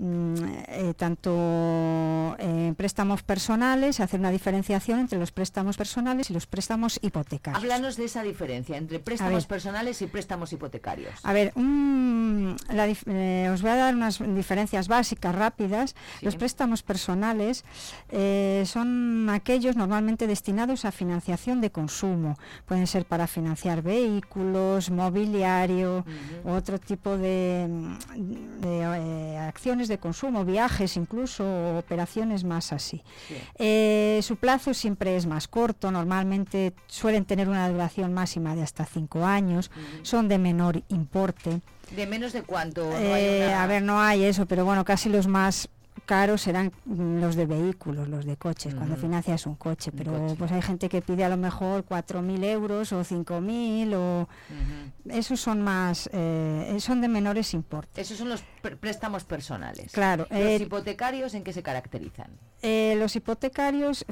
[0.02, 6.98] eh, tanto en préstamos personales, hacer una diferenciación entre los préstamos personales y los préstamos
[7.02, 7.62] hipotecarios.
[7.62, 9.48] Háblanos de esa diferencia entre préstamos ver.
[9.48, 11.14] personales y préstamos hipotecarios.
[11.22, 15.94] A ver, un- la eh, os voy a dar unas diferencias básicas rápidas.
[16.22, 17.64] Los préstamos personales
[18.08, 22.38] eh, son aquellos normalmente destinados a financiación de consumo.
[22.66, 26.04] Pueden ser para financiar vehículos, mobiliario,
[26.44, 31.44] u otro tipo de, mm, de, eh, acciones de consumo, viajes incluso,
[31.76, 33.02] operaciones más así.
[33.58, 38.86] Eh, su plazo siempre es más corto, normalmente suelen tener una duración máxima de hasta
[38.86, 39.70] cinco años,
[40.02, 41.60] son de menor importe.
[41.94, 42.84] ¿De menos de cuánto?
[42.84, 45.68] No Eh, una- A ver, no hay eso, pero bueno, casi los más
[46.10, 50.34] caros serán mm, los de vehículos, los de coches, cuando financias un coche, pero coche.
[50.38, 54.28] pues hay gente que pide a lo mejor 4.000 euros o 5.000 o...
[55.08, 58.04] Esos son más, eh, son de menores importes.
[58.06, 59.92] Esos son los pr- préstamos personales.
[59.92, 62.30] Claro, Los eh, hipotecarios, ¿en qué se caracterizan?
[62.62, 64.04] Eh, los hipotecarios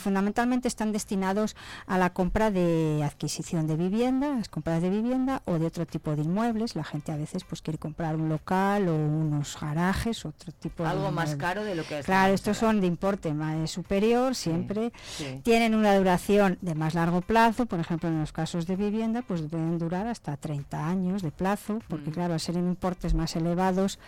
[0.00, 5.58] fundamentalmente están destinados a la compra de adquisición de vivienda, las compras de vivienda o
[5.58, 6.76] de otro tipo de inmuebles.
[6.76, 10.88] La gente a veces pues quiere comprar un local o unos garajes, otro tipo de
[11.28, 11.54] más inmueble.
[11.54, 14.92] caro de lo que Claro, estos son de importe más superior siempre.
[15.16, 15.40] sí.
[15.42, 19.42] Tienen una duración de más largo plazo, por ejemplo, en los casos de vivienda, pues
[19.42, 23.98] pueden durar hasta 30 años de plazo, porque claro, al ser en importes más elevados,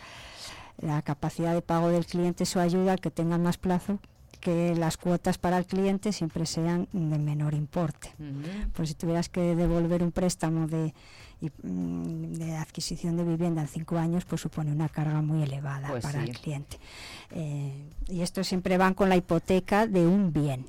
[0.80, 3.98] la capacidad de pago del cliente eso ayuda a que tengan más plazo
[4.40, 8.14] que las cuotas para el cliente siempre sean de menor importe.
[8.72, 10.94] Pues si tuvieras que devolver un préstamo de,
[11.40, 15.88] y, mm, de adquisición de vivienda en cinco años, pues supone una carga muy elevada
[15.88, 16.30] Pues para sí.
[16.30, 16.78] el cliente.
[17.32, 17.72] Eh,
[18.08, 20.66] y estos siempre van con la hipoteca de un bien.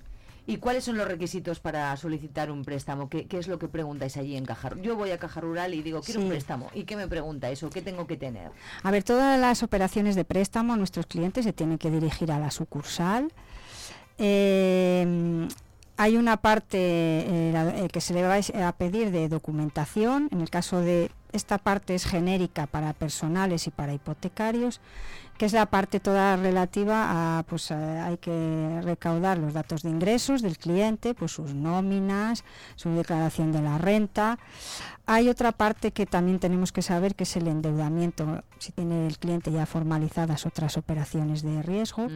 [0.47, 3.09] ¿Y cuáles son los requisitos para solicitar un préstamo?
[3.09, 4.83] ¿Qué, qué es lo que preguntáis allí en Caja Rural?
[4.85, 6.69] Yo voy a Caja Rural y digo, quiero un préstamo.
[6.73, 7.69] ¿Y qué me pregunta eso?
[7.69, 8.49] ¿Qué tengo que tener?
[8.81, 12.49] A ver, todas las operaciones de préstamo, nuestros clientes se tienen que dirigir a la
[12.49, 13.31] sucursal.
[14.17, 15.47] Eh,
[16.01, 18.37] hay una parte eh, eh, que se le va
[18.67, 20.29] a pedir de documentación.
[20.31, 24.81] En el caso de esta parte es genérica para personales y para hipotecarios,
[25.37, 30.41] que es la parte toda relativa a, pues hay que recaudar los datos de ingresos
[30.41, 32.45] del cliente, pues sus nóminas,
[32.77, 34.39] su declaración de la renta.
[35.13, 39.17] Hay otra parte que también tenemos que saber que es el endeudamiento, si tiene el
[39.17, 42.07] cliente ya formalizadas otras operaciones de riesgo.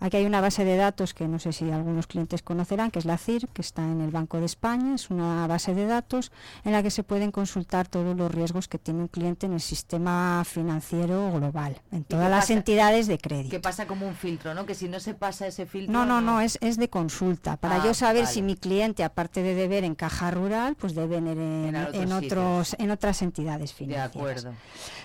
[0.00, 3.06] Aquí hay una base de datos que no sé si algunos clientes conocerán, que es
[3.06, 4.94] la CIR, que está en el Banco de España.
[4.94, 6.32] Es una base de datos
[6.64, 9.60] en la que se pueden consultar todos los riesgos que tiene un cliente en el
[9.60, 12.52] sistema financiero global, en ¿Y todas las pasa?
[12.52, 13.50] entidades de crédito.
[13.50, 14.66] Que pasa como un filtro, ¿no?
[14.66, 15.92] Que si no se pasa ese filtro...
[15.92, 17.56] No, no, no, es, es de consulta.
[17.56, 18.34] Para Ah, yo saber vale.
[18.34, 22.10] si mi cliente, aparte de deber en caja rural, pues debe en, en- En sitios.
[22.38, 24.14] Otros, en otras entidades De financieras.
[24.16, 24.52] acuerdo.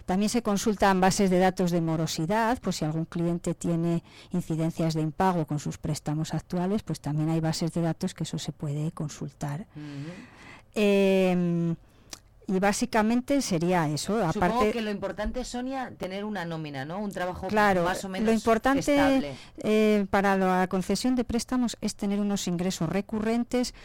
[0.06, 5.02] También se consultan bases de datos de morosidad, pues si algún cliente tiene incidencias de
[5.02, 8.92] impago con sus préstamos actuales, pues también hay bases de datos que eso se puede
[8.92, 9.66] consultar.
[10.76, 11.76] Eh,
[12.52, 14.14] Y básicamente sería eso.
[14.34, 16.98] Supongo Aparte, que lo importante, Sonia, tener una nómina, ¿no?
[16.98, 19.36] Un trabajo Claro, más o menos lo importante estable.
[19.60, 23.76] eh, para la concesión de préstamos es tener unos ingresos recurrentes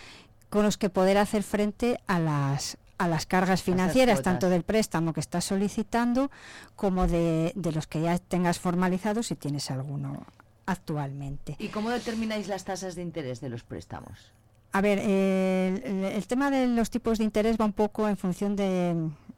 [0.48, 5.12] con los que poder hacer frente a las a las cargas financieras, tanto del préstamo
[5.12, 6.30] que estás solicitando
[6.76, 10.24] como de, de los que ya tengas formalizados si tienes alguno
[10.66, 11.56] actualmente.
[11.58, 14.32] ¿Y cómo determináis las tasas de interés de los préstamos?
[14.72, 18.16] A ver, eh, el, el tema de los tipos de interés va un poco en
[18.16, 18.96] función de,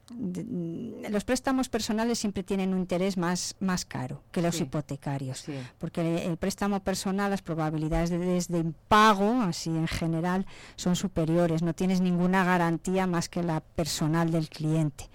[0.09, 4.63] de- los préstamos personales siempre tienen un interés más, más caro que los Sí.
[4.63, 5.53] hipotecarios, Sí.
[5.77, 10.45] porque el préstamo personal, las probabilidades de, de impago, así en general,
[10.75, 15.09] son superiores, no tienes ninguna garantía más que la personal del cliente.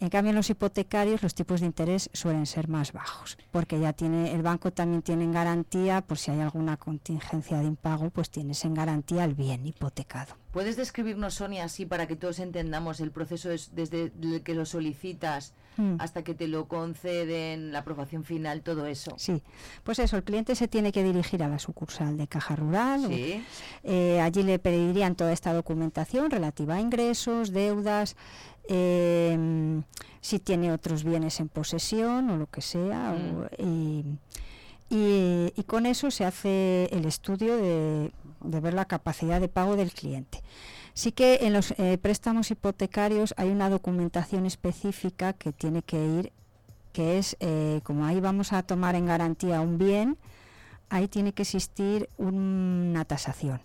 [0.00, 3.92] En cambio, en los hipotecarios los tipos de interés suelen ser más bajos, porque ya
[3.92, 8.30] tiene el banco también tiene en garantía, por si hay alguna contingencia de impago, pues
[8.30, 10.34] tienes en garantía el bien hipotecado.
[10.56, 14.64] ¿Puedes describirnos, Sonia, así para que todos entendamos el proceso es desde el que lo
[14.64, 15.96] solicitas Mm.
[15.98, 19.12] hasta que te lo conceden, la aprobación final, todo eso?
[19.18, 19.42] Sí,
[19.84, 23.04] pues eso, el cliente se tiene que dirigir a la sucursal de Caja Rural.
[23.04, 23.44] o- Sí.
[23.84, 28.16] eh, allí le pedirían toda esta documentación relativa a ingresos, deudas,
[28.70, 29.82] eh,
[30.22, 33.12] si tiene otros bienes en posesión o lo que sea.
[33.14, 34.06] o- y,
[34.88, 38.10] y- y con eso se hace el estudio de,
[38.40, 40.42] de ver la capacidad de pago del cliente.
[40.94, 46.32] Sí que en los eh, préstamos hipotecarios hay una documentación específica que tiene que ir,
[46.92, 50.16] que es, eh, como ahí vamos a tomar en garantía un bien,
[50.88, 53.60] ahí tiene que existir una tasación,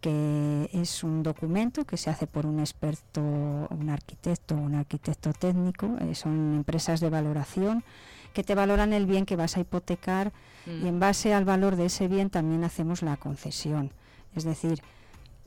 [0.00, 5.96] que es un documento que se hace por un experto, un arquitecto, un arquitecto técnico,
[6.00, 7.84] eh, son empresas de valoración
[8.34, 10.32] que te valoran el bien que vas a hipotecar
[10.66, 13.92] y en base al valor de ese bien también hacemos la concesión.
[14.34, 14.82] Es decir,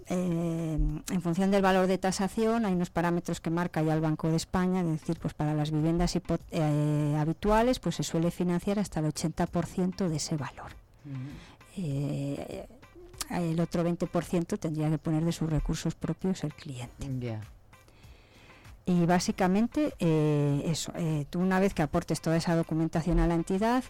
[0.09, 0.77] eh,
[1.11, 4.37] en función del valor de tasación hay unos parámetros que marca ya el Banco de
[4.37, 9.07] España, es decir, pues para las viviendas eh, habituales pues se suele financiar hasta el
[9.07, 10.71] 80% de ese valor.
[11.75, 12.67] Eh,
[13.31, 17.07] el otro 20% tendría que poner de sus recursos propios el cliente.
[17.19, 17.41] Ya.
[18.87, 23.35] Y básicamente eh, eso, eh, tú una vez que aportes toda esa documentación a la
[23.35, 23.83] entidad,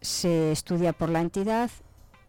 [0.00, 1.70] se estudia por la entidad.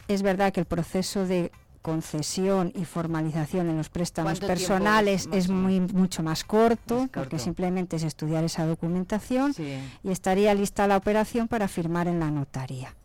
[0.07, 1.51] Es verdad que el proceso de
[1.81, 7.09] concesión y formalización en los préstamos ¿Cuánto tiempo personales es, muy mucho más corto, Más
[7.09, 9.77] porque simplemente es estudiar esa documentación Sí.
[10.03, 12.95] y estaría lista la operación para firmar en la notaría.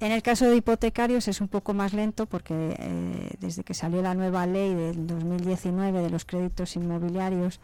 [0.00, 4.02] En el caso de hipotecarios es un poco más lento porque eh, desde que salió
[4.02, 7.60] la nueva ley del 2019 de los créditos inmobiliarios,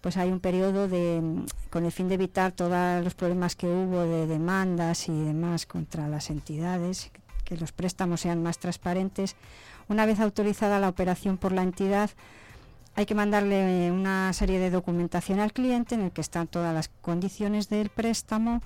[0.00, 1.22] pues hay un periodo de,
[1.70, 6.08] con el fin de evitar todos los problemas que hubo de demandas y demás contra
[6.08, 7.10] las entidades,
[7.44, 9.36] que los préstamos sean más transparentes.
[9.88, 12.10] Una vez autorizada la operación por la entidad,
[12.96, 16.90] hay que mandarle una serie de documentación al cliente en el que están todas las
[17.00, 18.60] condiciones del préstamo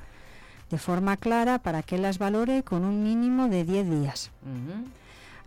[0.70, 4.30] de forma clara para que las valore con un mínimo de 10 días.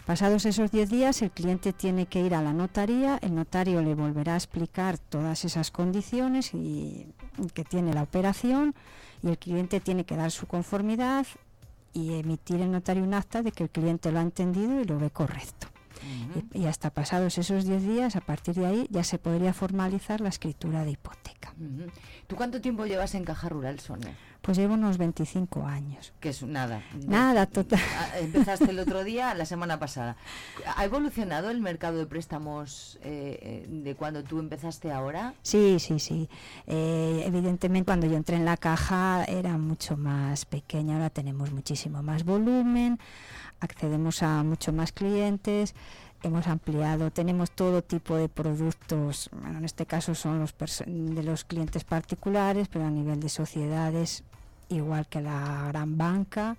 [0.05, 3.93] Pasados esos 10 días, el cliente tiene que ir a la notaría, el notario le
[3.93, 7.07] volverá a explicar todas esas condiciones y,
[7.37, 8.73] y que tiene la operación
[9.21, 11.27] y el cliente tiene que dar su conformidad
[11.93, 14.97] y emitir el notario un acta de que el cliente lo ha entendido y lo
[14.97, 15.67] ve correcto.
[16.53, 20.21] Y, y hasta pasados esos 10 días, a partir de ahí, ya se podría formalizar
[20.21, 21.53] la escritura de hipoteca.
[22.27, 24.15] ¿Tú cuánto tiempo llevas en Caja Rural, Sonia?
[24.41, 26.13] Pues llevo unos 25 años.
[26.19, 26.81] Que es nada.
[27.05, 27.79] Nada, total.
[27.95, 30.15] Ah, Empezaste el otro día, la semana pasada.
[30.75, 35.35] ¿Ha evolucionado el mercado de préstamos eh, eh, de cuando tú empezaste ahora?
[35.43, 36.27] Sí, sí, sí.
[36.65, 42.01] Eh, evidentemente cuando yo entré en la caja era mucho más pequeña, ahora tenemos muchísimo
[42.01, 42.97] más volumen,
[43.61, 45.73] accedemos a mucho más clientes,
[46.23, 50.53] hemos ampliado, tenemos todo tipo de productos, bueno, en este caso son los
[50.85, 54.23] de los clientes particulares, pero a nivel de sociedades,
[54.69, 56.57] igual que la gran banca,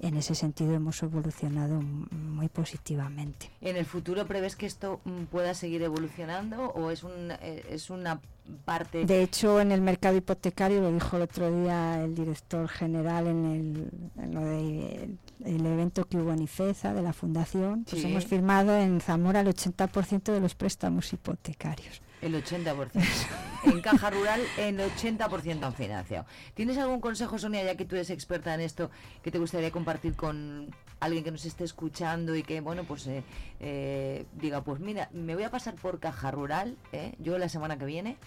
[0.00, 3.50] en ese sentido hemos evolucionado muy positivamente.
[3.60, 7.90] ¿En el futuro prevés que esto mm, pueda seguir evolucionando o es, un, eh, es
[7.90, 8.18] una
[8.64, 9.04] parte...
[9.04, 13.44] De hecho, en el mercado hipotecario, lo dijo el otro día el director general en,
[13.44, 15.10] el, en lo de,
[15.44, 18.08] el evento que hubo en IFEZA de la Fundación, pues Sí.
[18.10, 22.02] hemos firmado en Zamora el 80% de los préstamos hipotecarios.
[22.20, 22.90] El 80%.
[23.64, 26.26] en Caja Rural, el 80% han financiado.
[26.54, 28.90] ¿Tienes algún consejo, Sonia, ya que tú eres experta en esto,
[29.22, 30.68] que te gustaría compartir con
[31.00, 33.22] alguien que nos esté escuchando y que, bueno, pues eh,
[33.60, 37.14] eh, diga, pues mira, me voy a pasar por Caja Rural, ¿eh?
[37.18, 38.18] yo la semana que viene,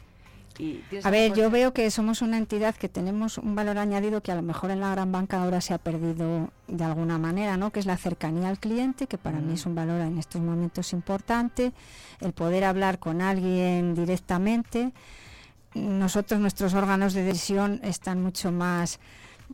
[0.59, 4.21] Y ¿tienes A ver, yo veo que somos una entidad que tenemos un valor añadido
[4.21, 7.57] que a lo mejor en la gran banca ahora se ha perdido de alguna manera,
[7.57, 7.71] ¿no?
[7.71, 10.93] Que es la cercanía al cliente, que para mí es un valor en estos momentos
[10.93, 11.73] importante,
[12.19, 14.91] el poder hablar con alguien directamente.
[15.73, 18.99] Nosotros, nuestros órganos de decisión están mucho más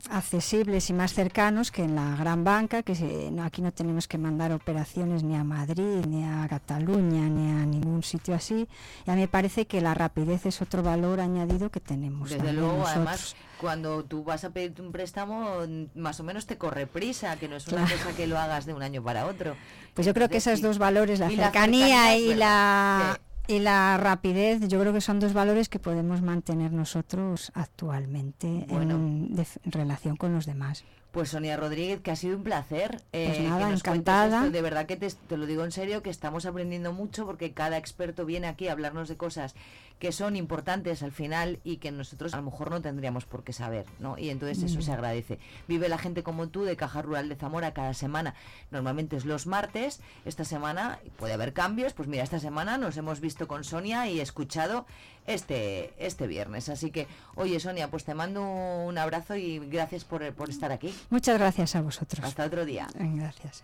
[0.09, 4.07] accesibles y más cercanos que en la gran banca, que se- no, aquí no tenemos
[4.07, 8.67] que mandar operaciones ni a Madrid, ni a Cataluña, ni a ningún sitio así.
[9.05, 12.29] Y a mí me parece que la rapidez es otro valor añadido que tenemos.
[12.29, 12.95] Desde luego, nosotros.
[12.95, 15.49] además, cuando tú vas a pedirte un préstamo,
[15.95, 17.97] más o menos te corre prisa, que no es una Claro.
[18.03, 19.55] cosa que lo hagas de un año para otro.
[19.93, 23.19] Pues yo creo que esos dos valores, la Y cercanía, y, la,
[23.49, 28.95] y la rapidez, yo creo que son dos valores que podemos mantener nosotros actualmente Bueno.
[28.95, 30.83] en, relación con los demás.
[31.11, 33.01] Pues Sonia Rodríguez, que ha sido un placer.
[33.11, 34.37] eh, Pues que nos encantada.
[34.41, 34.51] esto.
[34.51, 37.77] De verdad que te, te lo digo en serio, que estamos aprendiendo mucho porque cada
[37.77, 39.55] experto viene aquí a hablarnos de cosas
[39.99, 43.51] que son importantes al final y que nosotros a lo mejor no tendríamos por qué
[43.53, 44.17] saber, ¿no?
[44.17, 44.81] Y entonces eso Mm.
[44.81, 45.39] se agradece.
[45.67, 48.33] Vive la gente como tú de Caja Rural de Zamora cada semana.
[48.71, 49.99] Normalmente es los martes.
[50.25, 51.93] Esta semana puede haber cambios.
[51.93, 54.85] Pues mira, esta semana nos hemos visto con Sonia y escuchado
[55.27, 56.69] este, este viernes.
[56.69, 60.93] Así que, oye Sonia, pues te mando un abrazo y gracias por, por estar aquí.
[61.09, 62.23] Muchas gracias a vosotros.
[62.25, 62.87] Hasta otro día.
[62.95, 63.63] Gracias.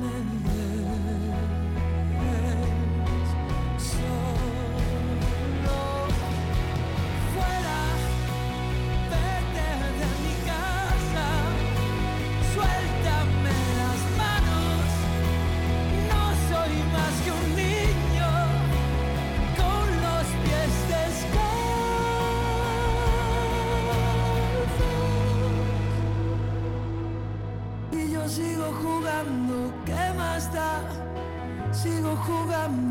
[32.25, 32.90] Sigo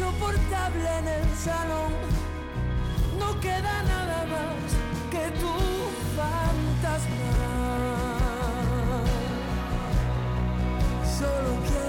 [0.00, 1.92] insoportable en el salón,
[3.18, 4.72] no queda nada más
[5.10, 5.54] que tu
[6.16, 7.32] fantasma.
[11.18, 11.79] Solo quiero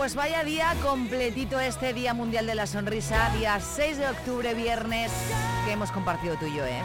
[0.00, 5.12] pues vaya día completito este Día Mundial de la Sonrisa, día 6 de octubre, viernes,
[5.66, 6.80] que hemos compartido tú y yo, ¿eh?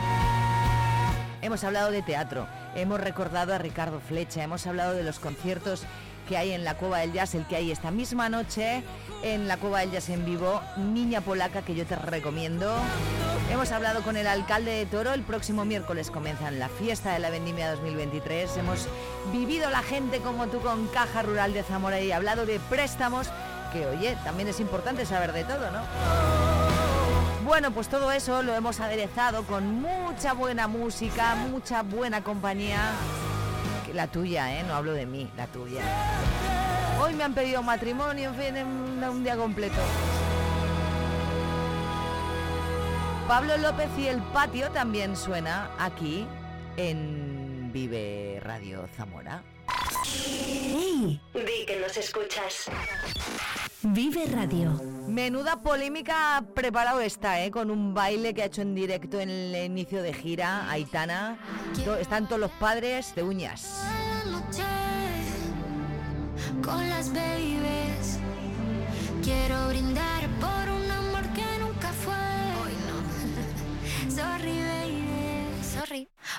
[1.41, 2.45] Hemos hablado de teatro,
[2.76, 5.86] hemos recordado a Ricardo Flecha, hemos hablado de los conciertos
[6.26, 8.84] que hay en la Cueva del Jazz, el que hay esta misma noche
[9.23, 12.76] en la Cueva del Jazz en vivo, Niña Polaca, que yo te recomiendo.
[13.51, 17.30] Hemos hablado con el alcalde de Toro, el próximo miércoles comienzan la fiesta de la
[17.30, 18.57] vendimia 2023.
[18.57, 18.88] Hemos
[19.32, 23.30] vivido la gente como tú con Caja Rural de Zamora y hablado de préstamos,
[23.71, 25.82] que oye, también es importante saber de todo, ¿no?
[27.45, 32.91] Bueno, pues todo eso lo hemos aderezado con mucha buena música, mucha buena compañía.
[33.96, 34.64] La tuya, ¿eh?
[34.68, 35.82] No hablo de mí, la tuya.
[37.00, 38.56] Hoy me han pedido matrimonio, en fin,
[39.10, 39.82] un día completo.
[43.26, 46.28] Pablo López y el patio también suena aquí
[46.76, 49.41] en Vive Radio Zamora.
[50.76, 51.20] ¡Ey!
[51.34, 52.66] Di que nos escuchas.
[53.82, 54.72] Vive Radio.
[55.08, 57.51] Menuda polémica ha preparado esta, ¿eh?
[57.51, 61.38] Con un baile que ha hecho en directo en el inicio de gira, Aitana.
[61.99, 63.86] Están todos los padres de uñas.
[66.66, 68.20] con las babies.
[69.24, 70.55] Quiero brindar por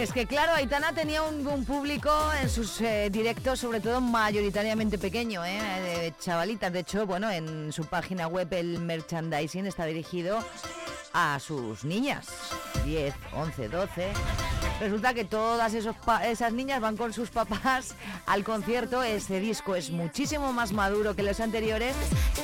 [0.00, 4.96] Es que claro, Aitana tenía un, un público en sus eh, directos, sobre todo mayoritariamente
[4.96, 5.60] pequeño, ¿eh?
[5.60, 6.72] de chavalitas.
[6.72, 10.42] De hecho, bueno, en su página web el merchandising está dirigido
[11.12, 12.28] a sus niñas,
[12.84, 14.12] 10, 11, 12.
[14.80, 15.94] Resulta que todas esos
[16.24, 17.94] esas niñas van con sus papás
[18.26, 19.02] al concierto.
[19.02, 21.94] Este disco es muchísimo más maduro que los anteriores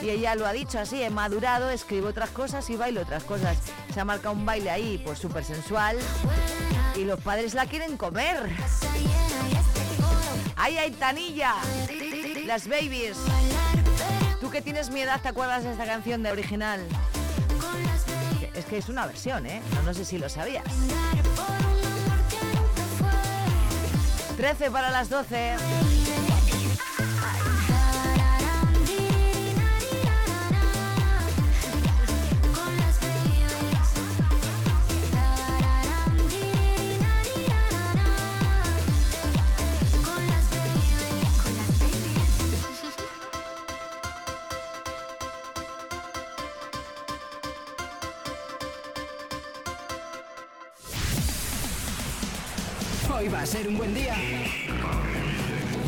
[0.03, 3.59] y ella lo ha dicho así, he madurado, escribo otras cosas y bailo otras cosas.
[3.93, 5.99] Se ha marcado un baile ahí, pues súper sensual
[6.97, 8.51] y los padres la quieren comer.
[10.57, 11.55] ¡Ay, Aitanilla!
[12.47, 13.17] Las babies.
[14.41, 16.81] Tú que tienes mi edad, ¿te acuerdas de esta canción de original?
[18.57, 19.61] Es que es una versión, ¿eh?
[19.75, 20.65] No, no sé si lo sabías.
[24.37, 25.86] 13 para las 12.
[53.57, 54.15] Ser un buen día.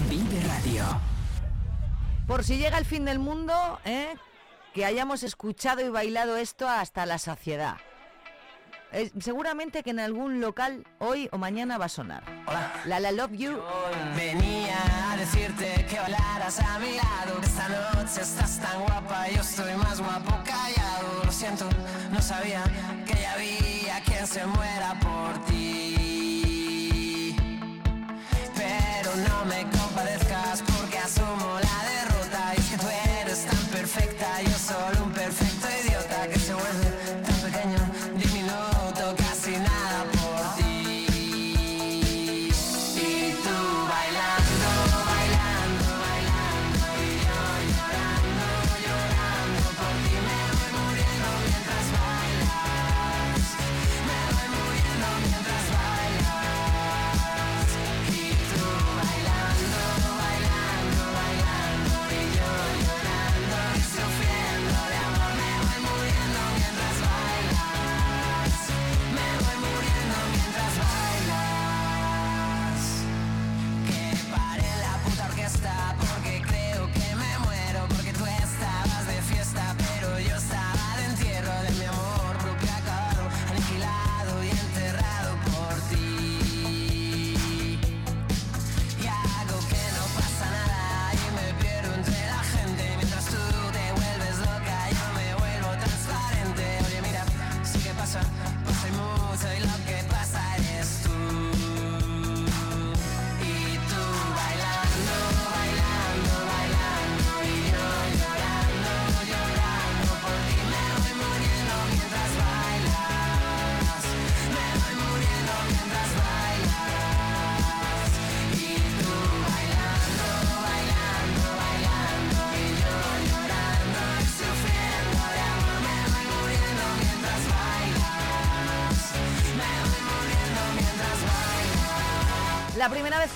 [0.08, 0.84] Vive Radio.
[2.26, 3.52] Por si llega el fin del mundo,
[3.84, 4.14] ¿eh?
[4.72, 7.76] que hayamos escuchado y bailado esto hasta la saciedad.
[8.92, 12.22] Eh, seguramente que en algún local hoy o mañana va a sonar.
[12.86, 13.60] La La Love You.
[14.16, 17.38] Venía a decirte que bailaras a mi lado.
[17.42, 21.24] Esta noche estás tan guapa, yo estoy más guapo callado.
[21.24, 21.68] Lo siento,
[22.10, 22.62] no sabía
[23.06, 25.87] que ya había quien se muera por ti.
[29.26, 32.54] No me compadezcas porque asumo la derrota.
[32.56, 32.86] Y es que tú
[33.20, 35.47] eres tan perfecta, yo solo un perfecto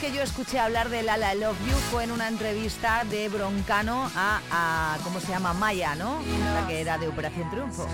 [0.03, 4.41] que yo escuché hablar de Lala Love You fue en una entrevista de Broncano a,
[4.51, 5.53] a ¿cómo se llama?
[5.53, 6.21] Maya, ¿no?
[6.55, 7.87] La que era de Operación Triunfo.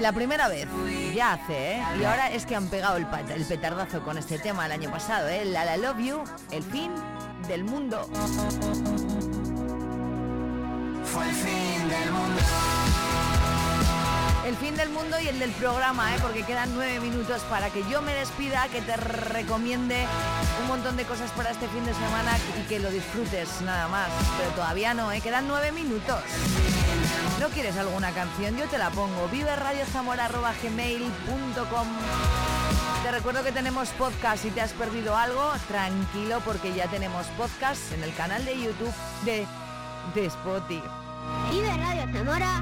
[0.00, 0.66] La primera vez,
[1.14, 1.82] ya hace, ¿eh?
[2.00, 5.44] Y ahora es que han pegado el, petardazo con este tema el año pasado, ¿eh?
[5.44, 6.90] Lala Love You, el fin
[7.46, 8.08] del mundo.
[11.04, 12.42] Fue el fin del mundo.
[14.54, 16.18] El fin del mundo y el del programa, ¿eh?
[16.22, 20.06] porque quedan nueve minutos para que yo me despida, que te recomiende
[20.62, 24.08] un montón de cosas para este fin de semana y que lo disfrutes nada más.
[24.38, 25.20] Pero todavía no, ¿eh?
[25.20, 26.20] quedan nueve minutos.
[27.40, 28.56] ¿No quieres alguna canción?
[28.56, 29.26] Yo te la pongo.
[29.26, 31.88] viverradiozamora.gmail.com
[33.02, 34.44] Te recuerdo que tenemos podcast.
[34.44, 38.94] Si te has perdido algo, tranquilo porque ya tenemos podcast en el canal de YouTube
[39.24, 39.48] de,
[40.14, 40.80] de Spotify.
[41.50, 42.53] Vive Radio Zamora,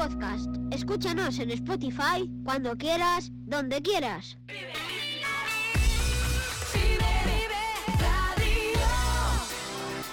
[0.00, 0.48] podcast.
[0.70, 4.38] Escúchanos en Spotify cuando quieras, donde quieras.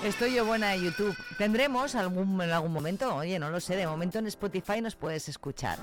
[0.03, 1.15] Estoy yo buena de YouTube.
[1.37, 3.15] ¿Tendremos algún, en algún momento?
[3.15, 3.77] Oye, no lo sé.
[3.77, 5.77] De momento en Spotify nos puedes escuchar.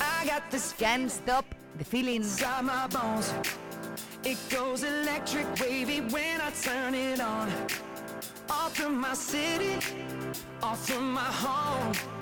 [0.00, 1.44] I got this Can't stop
[1.78, 2.24] the feeling.
[2.64, 3.32] my bones.
[4.24, 7.48] It goes electric wavy when I turn it on.
[8.50, 9.78] All through my city,
[10.62, 12.21] all through my home.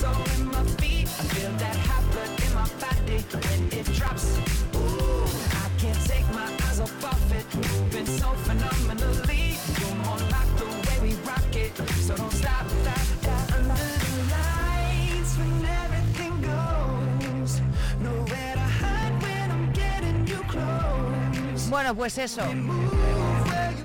[21.69, 22.41] Bueno, pues eso.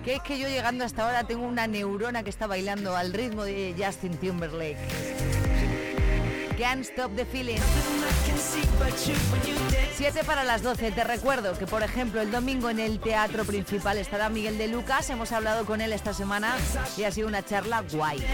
[0.05, 3.45] Que es que yo llegando hasta ahora tengo una neurona que está bailando al ritmo
[3.45, 5.16] de Justin Timberlake.
[6.57, 7.59] Can't stop the feeling.
[9.95, 10.91] 7 para las 12.
[10.93, 15.11] Te recuerdo que, por ejemplo, el domingo en el Teatro Principal estará Miguel de Lucas.
[15.11, 16.57] Hemos hablado con él esta semana
[16.97, 18.25] y ha sido una charla guay.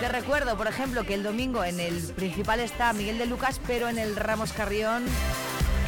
[0.00, 3.88] Te recuerdo, por ejemplo, que el domingo en el Principal está Miguel de Lucas, pero
[3.88, 5.04] en el Ramos Carrión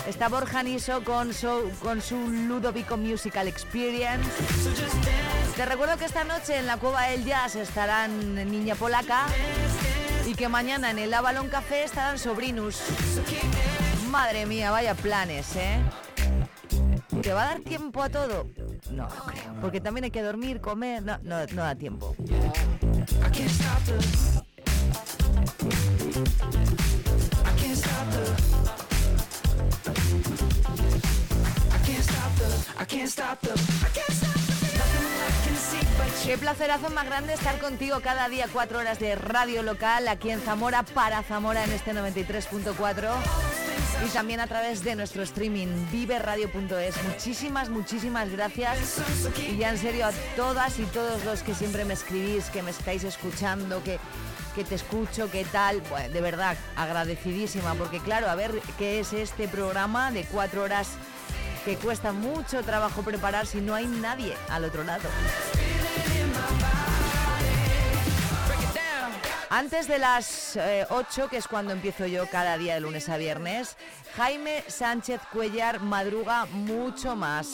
[0.07, 4.29] está Borja Niso con su, con su Ludovico Musical Experience.
[5.57, 9.27] Te recuerdo que esta noche en la Cueva del Jazz estarán Niña Polaca
[10.41, 12.81] y que mañana en el Avalon Café estarán Sobrinus.
[14.09, 15.83] Madre mía, vaya planes, ¿eh?
[17.21, 18.49] ¿Te va a dar tiempo a todo?
[18.91, 22.17] No, no creo, porque también hay que dormir, comer, no, no, no da tiempo.
[32.81, 33.90] I can't stop.
[36.31, 40.41] Qué placerazo más grande estar contigo cada día, cuatro horas de radio local aquí en
[40.41, 43.11] Zamora, para Zamora en este 93.4
[44.07, 47.03] y también a través de nuestro streaming viveradio.es.
[47.03, 48.99] Muchísimas, muchísimas gracias
[49.39, 52.71] y ya en serio a todas y todos los que siempre me escribís, que me
[52.71, 53.99] estáis escuchando, que,
[54.55, 55.81] que te escucho, qué tal.
[55.91, 60.91] Bueno, de verdad, agradecidísima porque claro, a ver qué es este programa de cuatro horas
[61.65, 65.09] que cuesta mucho trabajo preparar si no hay nadie al otro lado.
[69.53, 70.57] Antes de las
[70.91, 73.77] 8, que es cuando empiezo yo cada día de lunes a viernes,
[74.17, 77.49] Jaime Sánchez Cuellar madruga mucho más.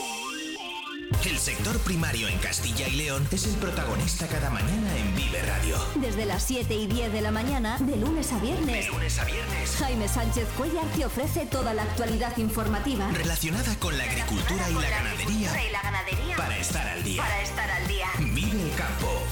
[1.25, 5.79] El sector primario en Castilla y León es el protagonista cada mañana en Vive Radio.
[5.95, 8.85] Desde las 7 y 10 de la mañana, de lunes a viernes.
[8.85, 9.77] De lunes a viernes.
[9.79, 13.09] Jaime Sánchez Cuellar te ofrece toda la actualidad informativa.
[13.13, 15.67] Relacionada con la agricultura y la ganadería.
[15.67, 16.37] Y la ganadería.
[16.37, 17.23] Para estar al día.
[17.23, 18.07] Para estar al día.
[18.19, 19.23] Vive el campo.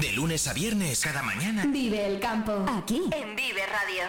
[0.00, 1.66] De lunes a viernes, cada mañana.
[1.66, 2.64] Vive el campo.
[2.68, 4.04] Aquí, en Vive Radio.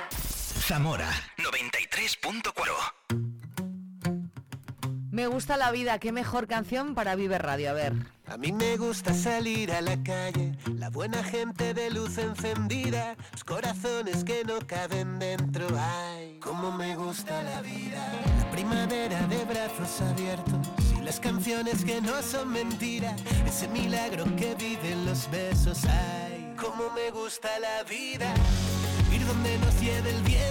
[0.65, 2.71] Zamora 93.4.
[5.11, 7.71] Me gusta la vida, qué mejor canción para Vive Radio.
[7.71, 7.93] A ver.
[8.27, 13.43] A mí me gusta salir a la calle, la buena gente de luz encendida, los
[13.43, 15.67] corazones que no caben dentro.
[15.77, 18.07] Ay, cómo me gusta la vida.
[18.39, 20.80] La primavera de brazos abiertos
[21.11, 23.13] las canciones que no son mentira,
[23.45, 25.83] ese milagro que viven los besos.
[25.83, 28.33] Ay, cómo me gusta la vida.
[29.11, 30.50] Ir donde nos lleve el viento,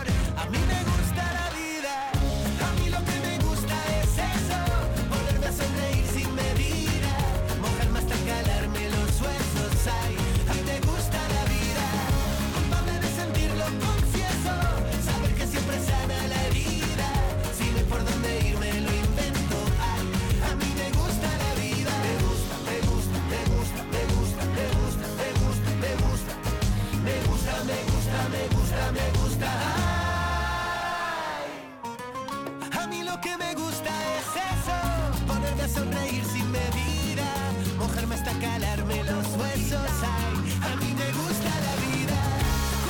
[38.41, 39.89] Calarme los huesos.
[40.01, 42.15] Ay, a mí me gusta la vida.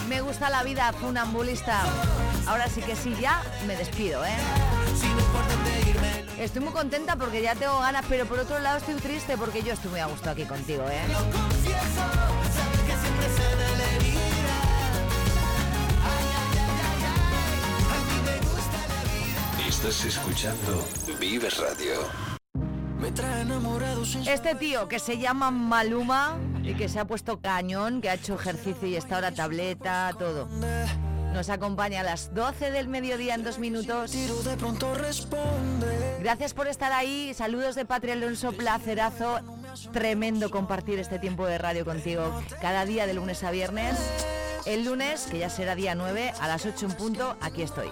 [0.10, 1.84] Me gusta la vida, funambulista.
[2.48, 4.38] Ahora sí que sí, ya me despido, ¿eh?
[6.40, 9.74] Estoy muy contenta porque ya tengo ganas, pero por otro lado estoy triste porque yo
[9.74, 11.02] estoy muy a gusto aquí contigo, ¿eh?
[19.68, 20.88] Estás escuchando
[21.20, 22.31] Vive Radio.
[24.28, 28.36] Este tío que se llama Maluma y que se ha puesto cañón, que ha hecho
[28.36, 30.48] ejercicio y está ahora tableta, todo.
[31.34, 34.12] Nos acompaña a las 12 del mediodía en dos minutos.
[36.20, 37.34] Gracias por estar ahí.
[37.34, 39.40] Saludos de Patria Alonso, placerazo.
[39.94, 43.96] Tremendo compartir este tiempo de radio contigo cada día de lunes a viernes.
[44.66, 47.90] El lunes, que ya será día 9, a las 8 en punto, aquí estoy.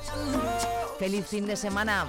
[1.00, 2.06] Feliz fin de semana.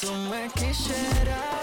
[0.00, 1.57] Tú me quisieras.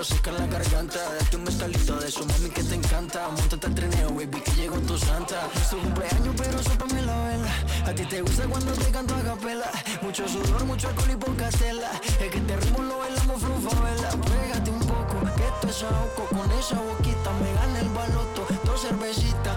[0.00, 0.98] Meto seca la garganta.
[1.18, 3.28] Date un estalito de su mami que te encanta.
[3.28, 5.36] Montate al trineo, baby, que llegó tu santa.
[5.54, 7.52] Es tu cumpleaños, pero sópame la vela.
[7.86, 9.70] A ti te gusta cuando te canto a capela.
[10.02, 11.90] Mucho sudor, mucho alcohol y poca tela.
[12.20, 14.10] Es que este ritmo lo bailamos vela.
[14.10, 16.24] Pégate un poco, que esto es ahogo.
[16.30, 18.46] Con esa boquita me gana el baloto.
[18.64, 19.56] Dos cervecitas,